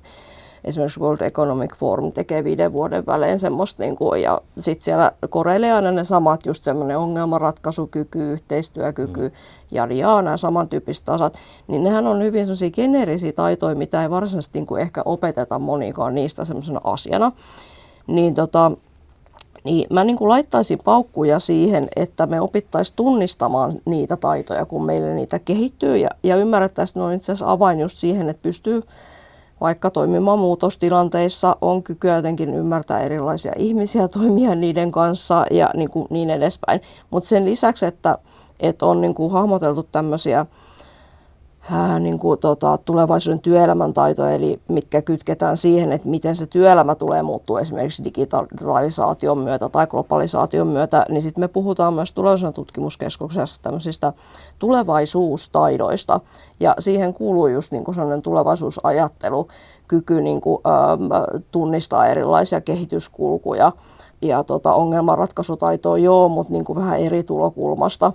esimerkiksi 0.65 1.01
World 1.01 1.21
Economic 1.21 1.77
Forum 1.77 2.13
tekee 2.13 2.45
viiden 2.45 2.73
vuoden 2.73 3.07
välein 3.07 3.39
semmoista, 3.39 3.83
niin 3.83 3.97
kuin, 3.97 4.23
ja 4.23 4.41
sitten 4.59 4.85
siellä 4.85 5.13
koreilee 5.31 5.73
aina 5.73 5.91
ne 5.91 6.05
samat, 6.05 6.47
just 6.47 6.63
semmoinen 6.63 6.99
ongelmanratkaisukyky, 6.99 8.33
yhteistyökyky 8.33 9.21
mm. 9.21 9.35
ja 9.71 9.87
jaa, 9.87 10.23
nämä 10.23 10.37
samantyyppiset 10.37 11.05
tasat, 11.05 11.39
niin 11.67 11.85
nehän 11.85 12.07
on 12.07 12.23
hyvin 12.23 12.47
semmoisia 12.47 12.71
geneerisiä 12.71 13.33
taitoja, 13.33 13.75
mitä 13.75 14.03
ei 14.03 14.11
varsinaisesti 14.11 14.59
niin 14.59 14.67
kuin 14.67 14.83
ehkä 14.83 15.03
opeteta 15.05 15.59
monikaan 15.59 16.15
niistä 16.15 16.45
semmoisena 16.45 16.81
asiana. 16.85 17.33
Niin 18.07 18.35
tota, 18.35 18.73
niin 19.65 19.87
mä 19.91 20.05
niin 20.05 20.17
kuin 20.17 20.29
laittaisin 20.29 20.79
paukkuja 20.85 21.39
siihen, 21.39 21.89
että 21.97 22.27
me 22.27 22.41
opittaisiin 22.41 22.97
tunnistamaan 22.97 23.73
niitä 23.85 24.17
taitoja, 24.17 24.67
kun 24.67 24.85
meille 24.85 25.15
niitä 25.15 25.39
kehittyy 25.39 25.97
ja, 25.97 26.09
ja 26.23 26.37
ymmärrettäisiin, 26.37 26.93
että 26.93 27.01
ne 27.01 27.07
on 27.07 27.13
itse 27.13 27.33
asiassa 27.33 27.53
avain 27.53 27.81
just 27.81 27.99
siihen, 27.99 28.29
että 28.29 28.43
pystyy 28.43 28.83
vaikka 29.61 29.91
toimimaan 29.91 30.39
muutostilanteissa, 30.39 31.57
on 31.61 31.83
kykyä 31.83 32.17
jotenkin 32.17 32.55
ymmärtää 32.55 33.01
erilaisia 33.01 33.53
ihmisiä, 33.57 34.09
toimia 34.19 34.55
niiden 34.55 34.93
kanssa 34.93 35.47
ja 35.51 35.71
niin, 35.75 35.91
kuin 35.91 36.07
niin 36.11 36.31
edespäin. 36.31 36.81
Mutta 37.11 37.29
sen 37.29 37.45
lisäksi, 37.45 37.87
että, 37.87 38.19
että 38.61 38.87
on 38.87 39.01
niin 39.01 39.15
kuin 39.15 39.33
hahmoteltu 39.33 39.83
tämmöisiä 39.83 40.47
ää, 41.71 41.99
niin 41.99 42.19
kuin, 42.19 42.41
tota, 42.41 42.79
tulevaisuuden 42.85 43.41
työelämän 43.41 43.93
taitoja, 43.93 44.31
eli 44.31 44.61
mitkä 44.69 45.03
kytketään 45.03 45.57
siihen, 45.57 45.93
että 45.93 46.09
miten 46.09 46.37
se 46.37 46.47
työelämä 46.47 46.95
tulee 46.95 47.23
muuttua 47.23 47.61
esimerkiksi 47.61 48.05
digitalisaation 48.05 49.39
myötä 49.39 49.69
tai 49.69 49.87
globalisaation 49.87 50.67
myötä, 50.67 51.07
niin 51.09 51.23
sitten 51.23 51.45
me 51.45 51.49
puhutaan 51.49 51.95
myös 51.95 52.13
tulevaisuuden 52.13 52.55
tutkimuskeskuksessa 52.55 53.63
tämmöisistä 53.63 54.13
tulevaisuustaidoista, 54.59 56.21
ja 56.61 56.75
siihen 56.79 57.15
kuuluu 57.15 57.47
just 57.47 57.73
niin 57.73 57.85
kuin 57.85 57.95
sellainen 57.95 58.23
tulevaisuusajattelu, 58.23 59.49
kyky 59.89 60.21
niin 60.21 60.41
kuin, 60.41 60.61
ää, 60.65 60.99
tunnistaa 61.51 62.07
erilaisia 62.07 62.61
kehityskulkuja, 62.61 63.73
ja 64.23 64.45
tota, 64.45 64.75
ongelmanratkaisutaitoa 64.75 65.99
joo, 65.99 66.29
mutta 66.29 66.53
niin 66.53 66.65
kuin 66.65 66.79
vähän 66.79 67.01
eri 67.01 67.23
tulokulmasta 67.23 68.13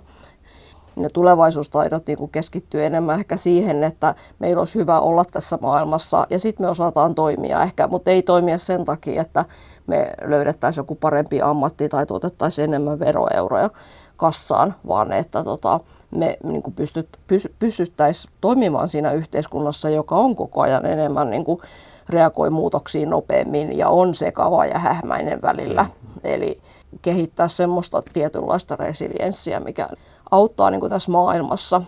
ne 1.02 1.08
tulevaisuustaidot 1.08 2.06
niin 2.06 2.18
kuin 2.18 2.30
keskittyy 2.30 2.84
enemmän 2.84 3.18
ehkä 3.18 3.36
siihen, 3.36 3.84
että 3.84 4.14
meillä 4.38 4.60
olisi 4.60 4.78
hyvä 4.78 5.00
olla 5.00 5.24
tässä 5.24 5.58
maailmassa 5.62 6.26
ja 6.30 6.38
sitten 6.38 6.66
me 6.66 6.70
osataan 6.70 7.14
toimia 7.14 7.62
ehkä, 7.62 7.86
mutta 7.86 8.10
ei 8.10 8.22
toimia 8.22 8.58
sen 8.58 8.84
takia, 8.84 9.22
että 9.22 9.44
me 9.86 10.12
löydettäisiin 10.24 10.82
joku 10.82 10.94
parempi 10.94 11.42
ammatti 11.42 11.88
tai 11.88 12.06
tuotettaisiin 12.06 12.64
enemmän 12.64 12.98
veroeuroja 12.98 13.70
kassaan, 14.16 14.74
vaan 14.88 15.12
että 15.12 15.44
tota, 15.44 15.80
me 16.10 16.36
niin 16.42 16.62
kuin 16.62 16.74
pystyt, 16.74 17.08
pys, 17.26 17.48
pysyttäisiin 17.58 18.32
toimimaan 18.40 18.88
siinä 18.88 19.12
yhteiskunnassa, 19.12 19.90
joka 19.90 20.14
on 20.14 20.36
koko 20.36 20.60
ajan 20.60 20.86
enemmän 20.86 21.30
niin 21.30 21.44
kuin 21.44 21.60
reagoi 22.08 22.50
muutoksiin 22.50 23.10
nopeammin 23.10 23.78
ja 23.78 23.88
on 23.88 24.14
sekava 24.14 24.66
ja 24.66 24.78
hähmäinen 24.78 25.42
välillä. 25.42 25.86
Eli 26.24 26.60
kehittää 27.02 27.48
semmoista 27.48 28.02
tietynlaista 28.12 28.76
resilienssiä, 28.76 29.60
mikä 29.60 29.88
auttaa 30.30 30.70
niin 30.70 30.80
kuin 30.80 30.90
tässä 30.90 31.12
maailmassa. 31.12 31.82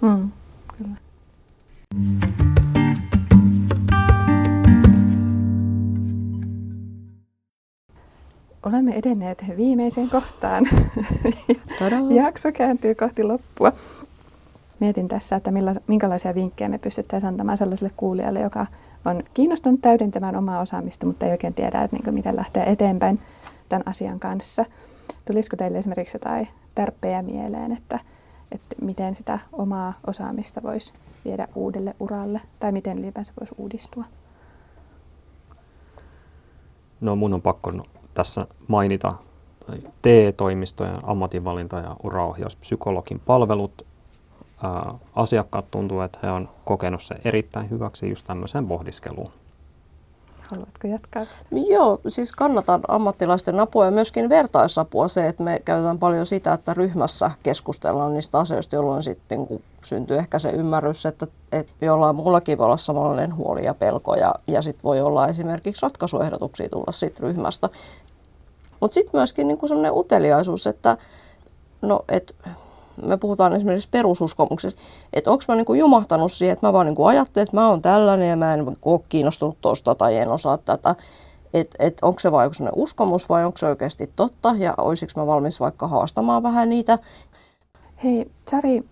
Mm, 0.00 0.30
kyllä. 0.76 0.96
Olemme 8.66 8.94
edenneet 8.94 9.44
viimeiseen 9.56 10.10
kohtaan. 10.10 10.64
Jakso 12.24 12.52
kääntyy 12.52 12.94
kohti 12.94 13.24
loppua. 13.24 13.72
Mietin 14.80 15.08
tässä, 15.08 15.36
että 15.36 15.50
milla, 15.50 15.72
minkälaisia 15.86 16.34
vinkkejä 16.34 16.68
me 16.68 16.78
pystyttäisiin 16.78 17.28
antamaan 17.28 17.58
sellaiselle 17.58 17.92
kuulijalle, 17.96 18.40
joka 18.40 18.66
on 19.04 19.22
kiinnostunut 19.34 19.80
täydentämään 19.82 20.36
omaa 20.36 20.60
osaamista, 20.60 21.06
mutta 21.06 21.26
ei 21.26 21.32
oikein 21.32 21.54
tiedä, 21.54 21.82
että 21.82 21.96
niin 21.96 22.14
miten 22.14 22.36
lähteä 22.36 22.64
eteenpäin 22.64 23.20
tämän 23.68 23.82
asian 23.86 24.20
kanssa. 24.20 24.64
Tulisiko 25.24 25.56
teille 25.56 25.78
esimerkiksi 25.78 26.16
jotain 26.16 26.48
tärppejä 26.74 27.22
mieleen, 27.22 27.72
että, 27.72 28.00
että 28.52 28.76
miten 28.82 29.14
sitä 29.14 29.38
omaa 29.52 29.92
osaamista 30.06 30.62
voisi 30.62 30.92
viedä 31.24 31.48
uudelle 31.54 31.96
uralle 32.00 32.40
tai 32.60 32.72
miten 32.72 32.98
ylipäänsä 32.98 33.32
voisi 33.40 33.54
uudistua? 33.58 34.04
No 37.00 37.16
mun 37.16 37.34
on 37.34 37.42
pakko 37.42 37.72
tässä 38.14 38.46
mainita 38.68 39.14
TE-toimistojen 40.02 41.04
ammatinvalinta- 41.04 41.78
ja 41.78 41.96
uraohjauspsykologin 42.02 43.20
palvelut. 43.20 43.86
Asiakkaat 45.14 45.70
tuntuu, 45.70 46.00
että 46.00 46.18
he 46.22 46.30
on 46.30 46.48
kokenut 46.64 47.02
sen 47.02 47.18
erittäin 47.24 47.70
hyväksi 47.70 48.08
just 48.08 48.26
tämmöiseen 48.26 48.66
pohdiskeluun. 48.66 49.32
Haluatko 50.50 50.88
jatkaa? 50.88 51.26
Joo, 51.50 52.00
siis 52.08 52.32
kannatan 52.32 52.80
ammattilaisten 52.88 53.60
apua 53.60 53.84
ja 53.84 53.90
myöskin 53.90 54.28
vertaisapua 54.28 55.08
se, 55.08 55.26
että 55.26 55.42
me 55.42 55.62
käytetään 55.64 55.98
paljon 55.98 56.26
sitä, 56.26 56.52
että 56.52 56.74
ryhmässä 56.74 57.30
keskustellaan 57.42 58.14
niistä 58.14 58.38
asioista, 58.38 58.76
jolloin 58.76 59.02
sitten 59.02 59.46
kun 59.46 59.62
syntyy 59.84 60.18
ehkä 60.18 60.38
se 60.38 60.50
ymmärrys, 60.50 61.06
että, 61.06 61.26
että 61.52 61.72
jollain 61.80 62.16
muullakin 62.16 62.58
voi 62.58 62.66
olla 62.66 62.76
samanlainen 62.76 63.36
huoli 63.36 63.64
ja 63.64 63.74
pelko 63.74 64.14
ja, 64.14 64.34
ja 64.46 64.62
sitten 64.62 64.82
voi 64.82 65.00
olla 65.00 65.28
esimerkiksi 65.28 65.82
ratkaisuehdotuksia 65.82 66.68
tulla 66.68 66.92
siitä 66.92 67.20
ryhmästä. 67.22 67.68
Mutta 68.80 68.94
sitten 68.94 69.18
myöskin 69.18 69.48
niin 69.48 69.68
sellainen 69.68 69.92
uteliaisuus, 69.94 70.66
että 70.66 70.96
no, 71.82 72.04
et 72.08 72.34
me 73.02 73.16
puhutaan 73.16 73.52
esimerkiksi 73.52 73.88
perususkomuksesta, 73.90 74.82
että 75.12 75.30
onko 75.30 75.44
mä 75.48 75.54
niinku 75.54 75.74
jumahtanut 75.74 76.32
siihen, 76.32 76.52
että 76.52 76.66
mä 76.66 76.72
vaan 76.72 76.86
niinku 76.86 77.04
ajattelen, 77.04 77.42
että 77.42 77.56
mä 77.56 77.68
oon 77.68 77.82
tällainen 77.82 78.28
ja 78.28 78.36
mä 78.36 78.54
en 78.54 78.76
ole 78.82 79.00
kiinnostunut 79.08 79.56
tuosta 79.60 79.94
tai 79.94 80.16
en 80.16 80.28
osaa 80.28 80.58
tätä. 80.58 80.94
Että 81.54 81.76
et 81.78 81.98
onko 82.02 82.20
se 82.20 82.32
vain 82.32 82.50
joku 82.58 82.82
uskomus 82.82 83.28
vai 83.28 83.44
onko 83.44 83.58
se 83.58 83.66
oikeasti 83.66 84.10
totta 84.16 84.54
ja 84.58 84.74
olisiko 84.78 85.12
mä 85.16 85.26
valmis 85.26 85.60
vaikka 85.60 85.88
haastamaan 85.88 86.42
vähän 86.42 86.68
niitä. 86.68 86.98
Hei, 88.04 88.30
Sari, 88.48 88.84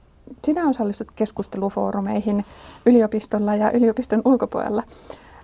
sinä 0.45 0.69
osallistut 0.69 1.09
keskustelufoorumeihin 1.17 2.45
yliopistolla 2.87 3.55
ja 3.55 3.71
yliopiston 3.71 4.23
ulkopuolella. 4.25 4.83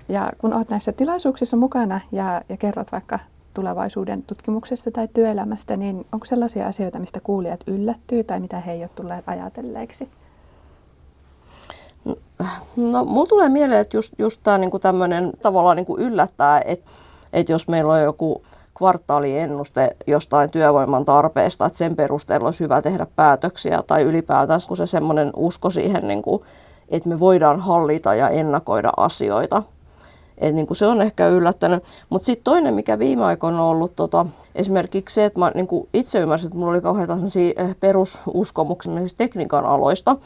Ja 0.09 0.33
kun 0.39 0.55
olet 0.55 0.69
näissä 0.69 0.93
tilaisuuksissa 0.93 1.57
mukana 1.57 2.01
ja, 2.13 2.43
ja 2.49 2.57
kerrot 2.57 2.93
vaikka 2.93 3.19
tulevaisuuden 3.59 4.23
tutkimuksesta 4.23 4.91
tai 4.91 5.09
työelämästä, 5.15 5.77
niin 5.77 6.07
onko 6.13 6.25
sellaisia 6.25 6.67
asioita, 6.67 6.99
mistä 6.99 7.21
kuulijat 7.23 7.61
yllättyy 7.67 8.25
tai 8.25 8.41
mitä 8.41 8.61
he 8.61 8.73
eivät 8.73 8.83
ole 8.83 8.91
tulleet 8.95 9.25
ajatelleeksi? 9.27 10.09
No, 12.77 13.05
mulla 13.05 13.27
tulee 13.27 13.49
mieleen, 13.49 13.81
että 13.81 13.97
just, 13.97 14.13
just 14.19 14.41
tämä 14.43 14.59
niinku 14.59 14.79
tämmöinen 14.79 15.33
tavallaan 15.43 15.77
niinku 15.77 15.99
yllättää, 15.99 16.61
että, 16.65 16.91
että 17.33 17.53
jos 17.53 17.69
meillä 17.69 17.93
on 17.93 18.03
joku 18.03 18.43
kvartaaliennuste 18.77 19.97
jostain 20.07 20.51
työvoiman 20.51 21.05
tarpeesta, 21.05 21.67
että 21.67 21.79
sen 21.79 21.97
perusteella 21.97 22.47
olisi 22.47 22.65
hyvä 22.65 22.83
tehdä 22.83 23.07
päätöksiä 23.17 23.83
tai 23.87 24.03
ylipäätään 24.03 24.61
kun 24.69 24.77
se 24.77 24.87
semmoinen 24.87 25.31
usko 25.37 25.71
siihen, 25.71 26.09
niin 26.09 26.23
kuin, 26.23 26.43
että 26.89 27.09
me 27.09 27.21
voidaan 27.21 27.61
hallita 27.61 28.15
ja 28.15 28.29
ennakoida 28.29 28.91
asioita. 28.97 29.63
Et 30.39 30.55
niin 30.55 30.67
kuin 30.67 30.77
se 30.77 30.87
on 30.87 31.03
ehkä 31.03 31.27
yllättänyt. 31.27 31.85
Mutta 32.11 32.27
sitten 32.27 32.45
toinen, 32.45 32.75
mikä 32.75 32.99
viime 32.99 33.25
aikoina 33.25 33.63
on 33.63 33.71
ollut 33.71 33.97
tota, 33.97 34.27
esimerkiksi 34.55 35.15
se, 35.15 35.25
että 35.25 35.41
mä 35.41 35.53
niin 35.55 35.67
kuin 35.67 35.89
itse 35.95 36.19
ymmärsin, 36.19 36.47
että 36.47 36.59
mulla 36.59 36.73
oli 36.73 36.81
kauheita 36.81 37.19
eh, 37.57 37.77
perususkomuksia 37.81 38.93
tekniikan 39.17 39.65
aloista. 39.65 40.17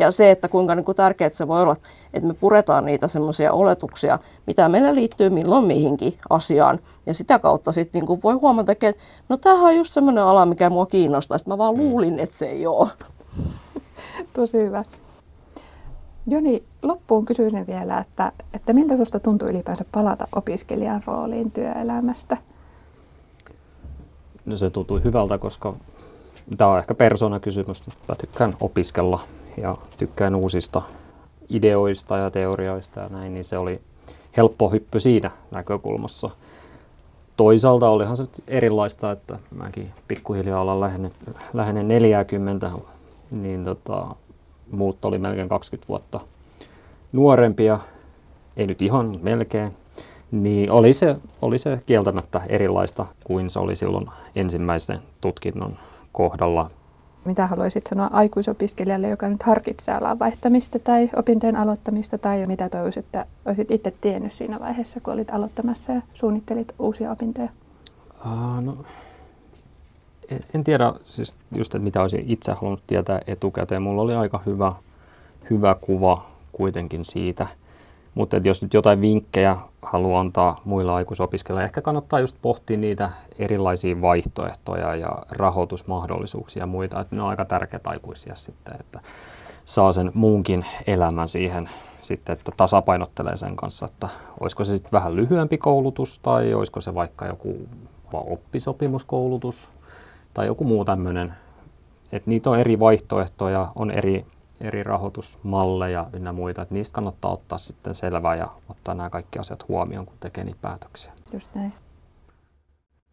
Ja 0.00 0.10
se, 0.10 0.30
että 0.30 0.48
kuinka 0.48 0.74
niin 0.74 0.84
kuin 0.84 0.96
tärkeää 0.96 1.30
se 1.30 1.48
voi 1.48 1.62
olla, 1.62 1.76
että 2.14 2.26
me 2.28 2.34
puretaan 2.34 2.84
niitä 2.84 3.08
semmoisia 3.08 3.52
oletuksia, 3.52 4.18
mitä 4.46 4.68
meillä 4.68 4.94
liittyy 4.94 5.30
milloin 5.30 5.64
mihinkin 5.64 6.18
asiaan. 6.30 6.78
Ja 7.06 7.14
sitä 7.14 7.38
kautta 7.38 7.72
sitten 7.72 8.02
niin 8.02 8.22
voi 8.22 8.34
huomata, 8.34 8.72
että 8.72 8.92
no 9.28 9.36
tämähän 9.36 9.64
on 9.64 9.76
just 9.76 9.92
semmoinen 9.92 10.24
ala, 10.24 10.46
mikä 10.46 10.70
mua 10.70 10.86
kiinnostaa. 10.86 11.38
Sitten 11.38 11.52
mä 11.52 11.58
vaan 11.58 11.74
mm. 11.74 11.80
luulin, 11.80 12.18
että 12.18 12.36
se 12.36 12.46
ei 12.46 12.66
ole. 12.66 12.88
Tosi 14.32 14.58
hyvä. 14.62 14.84
Joni, 16.30 16.62
loppuun 16.82 17.24
kysyisin 17.24 17.66
vielä, 17.66 17.98
että, 17.98 18.32
että 18.54 18.72
miltä 18.72 18.94
sinusta 18.94 19.20
tuntuu 19.20 19.48
ylipäänsä 19.48 19.84
palata 19.92 20.28
opiskelijan 20.32 21.02
rooliin 21.06 21.50
työelämästä? 21.50 22.36
No 24.46 24.56
se 24.56 24.70
tuntui 24.70 25.04
hyvältä, 25.04 25.38
koska 25.38 25.74
tämä 26.56 26.70
on 26.70 26.78
ehkä 26.78 26.94
persoonakysymys. 26.94 27.86
Mä 28.08 28.14
tykkään 28.14 28.56
opiskella 28.60 29.20
ja 29.56 29.76
tykkään 29.98 30.34
uusista 30.34 30.82
ideoista 31.48 32.16
ja 32.16 32.30
teorioista 32.30 33.00
ja 33.00 33.08
näin, 33.08 33.34
niin 33.34 33.44
se 33.44 33.58
oli 33.58 33.80
helppo 34.36 34.70
hyppy 34.70 35.00
siinä 35.00 35.30
näkökulmassa. 35.50 36.30
Toisaalta 37.36 37.90
olihan 37.90 38.16
se 38.16 38.24
erilaista, 38.48 39.12
että 39.12 39.38
mäkin 39.54 39.92
pikkuhiljaa 40.08 40.60
ollaan 40.60 40.80
lähene, 40.80 41.10
lähene 41.54 41.82
40, 41.82 42.70
niin 43.30 43.64
tota, 43.64 44.16
muut 44.70 45.04
oli 45.04 45.18
melkein 45.18 45.48
20 45.48 45.88
vuotta 45.88 46.20
nuorempia, 47.12 47.78
ei 48.56 48.66
nyt 48.66 48.82
ihan 48.82 49.18
melkein, 49.22 49.72
niin 50.30 50.70
oli 50.70 50.92
se, 50.92 51.16
oli 51.42 51.58
se 51.58 51.82
kieltämättä 51.86 52.42
erilaista 52.48 53.06
kuin 53.24 53.50
se 53.50 53.58
oli 53.58 53.76
silloin 53.76 54.06
ensimmäisen 54.36 54.98
tutkinnon 55.20 55.76
kohdalla. 56.12 56.70
Mitä 57.24 57.46
haluaisit 57.46 57.86
sanoa 57.86 58.10
aikuisopiskelijalle, 58.12 59.08
joka 59.08 59.28
nyt 59.28 59.42
harkitsee 59.42 59.94
alan 59.94 60.18
vaihtamista 60.18 60.78
tai 60.78 61.10
opintojen 61.16 61.56
aloittamista, 61.56 62.18
tai 62.18 62.46
mitä 62.46 62.68
toivoisit, 62.68 63.04
että 63.04 63.26
olisit 63.46 63.70
itse 63.70 63.90
tiennyt 64.00 64.32
siinä 64.32 64.60
vaiheessa, 64.60 65.00
kun 65.00 65.14
olit 65.14 65.30
aloittamassa 65.30 65.92
ja 65.92 66.02
suunnittelit 66.14 66.74
uusia 66.78 67.10
opintoja? 67.10 67.48
Uh, 68.24 68.64
no, 68.64 68.76
en, 70.54 70.64
tiedä 70.64 70.92
siis 71.04 71.36
just, 71.54 71.74
että 71.74 71.84
mitä 71.84 72.02
olisin 72.02 72.24
itse 72.26 72.52
halunnut 72.52 72.82
tietää 72.86 73.20
etukäteen. 73.26 73.82
Mulla 73.82 74.02
oli 74.02 74.14
aika 74.14 74.40
hyvä, 74.46 74.72
hyvä 75.50 75.76
kuva 75.80 76.26
kuitenkin 76.52 77.04
siitä. 77.04 77.46
Mutta 78.14 78.36
jos 78.36 78.62
nyt 78.62 78.74
jotain 78.74 79.00
vinkkejä 79.00 79.56
haluaa 79.82 80.20
antaa 80.20 80.60
muilla 80.64 80.94
aikuisopiskelijoilla, 80.94 81.64
ehkä 81.64 81.82
kannattaa 81.82 82.20
just 82.20 82.36
pohtia 82.42 82.76
niitä 82.76 83.10
erilaisia 83.38 84.00
vaihtoehtoja 84.00 84.94
ja 84.94 85.12
rahoitusmahdollisuuksia 85.30 86.62
ja 86.62 86.66
muita. 86.66 87.00
Että 87.00 87.16
ne 87.16 87.22
on 87.22 87.28
aika 87.28 87.44
tärkeitä 87.44 87.90
aikuisia 87.90 88.34
sitten, 88.34 88.74
että 88.80 89.00
saa 89.64 89.92
sen 89.92 90.10
muunkin 90.14 90.66
elämän 90.86 91.28
siihen 91.28 91.70
sitten, 92.02 92.32
että 92.32 92.52
tasapainottelee 92.56 93.36
sen 93.36 93.56
kanssa, 93.56 93.86
että 93.86 94.08
olisiko 94.40 94.64
se 94.64 94.72
sitten 94.72 94.92
vähän 94.92 95.16
lyhyempi 95.16 95.58
koulutus 95.58 96.18
tai 96.18 96.54
olisiko 96.54 96.80
se 96.80 96.94
vaikka 96.94 97.26
joku 97.26 97.68
oppisopimuskoulutus 98.12 99.70
tai 100.38 100.46
joku 100.46 100.64
muu 100.64 100.84
tämmöinen. 100.84 101.34
Että 102.12 102.30
niitä 102.30 102.50
on 102.50 102.58
eri 102.58 102.80
vaihtoehtoja, 102.80 103.72
on 103.74 103.90
eri 103.90 104.26
eri 104.60 104.82
rahoitusmalleja 104.82 106.06
ynnä 106.12 106.32
muita, 106.32 106.62
että 106.62 106.74
niistä 106.74 106.94
kannattaa 106.94 107.32
ottaa 107.32 107.58
sitten 107.58 107.94
selvää 107.94 108.34
ja 108.36 108.48
ottaa 108.68 108.94
nämä 108.94 109.10
kaikki 109.10 109.38
asiat 109.38 109.68
huomioon, 109.68 110.06
kun 110.06 110.16
tekee 110.20 110.44
niitä 110.44 110.58
päätöksiä. 110.62 111.12
Just 111.32 111.54
näin. 111.54 111.72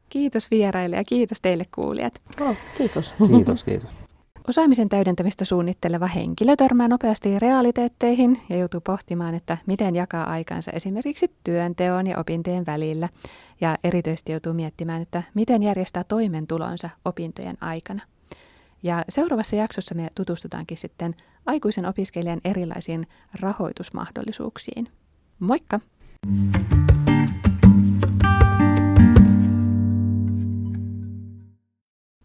Kiitos 0.10 0.52
vieraille 0.52 0.96
ja 0.96 1.04
kiitos 1.04 1.42
teille 1.42 1.66
kuulijat. 1.76 2.22
Oh, 2.42 2.58
kiitos. 2.78 3.14
Kiitos, 3.28 3.64
kiitos. 3.64 3.90
Osaamisen 4.50 4.90
täydentämistä 4.90 5.46
suunnitteleva 5.46 6.08
henkilö 6.08 6.56
törmää 6.56 6.88
nopeasti 6.88 7.40
realiteetteihin 7.40 8.42
ja 8.50 8.58
joutuu 8.58 8.82
pohtimaan, 8.82 9.36
että 9.36 9.58
miten 9.66 9.96
jakaa 9.96 10.30
aikansa 10.30 10.72
esimerkiksi 10.72 11.32
työnteon 11.44 12.08
ja 12.08 12.20
opintojen 12.20 12.66
välillä. 12.66 13.10
Ja 13.62 13.78
erityisesti 13.84 14.32
joutuu 14.32 14.54
miettimään, 14.54 15.02
että 15.02 15.24
miten 15.34 15.64
järjestää 15.64 16.04
toimentulonsa 16.04 16.90
opintojen 17.06 17.58
aikana. 17.62 18.02
Ja 18.84 19.06
seuraavassa 19.10 19.56
jaksossa 19.56 19.96
me 19.96 20.10
tutustutaankin 20.16 20.78
sitten 20.78 21.16
aikuisen 21.46 21.86
opiskelijan 21.86 22.42
erilaisiin 22.44 23.08
rahoitusmahdollisuuksiin. 23.40 24.88
Moikka! 25.40 25.80
Mm-hmm. 26.28 27.15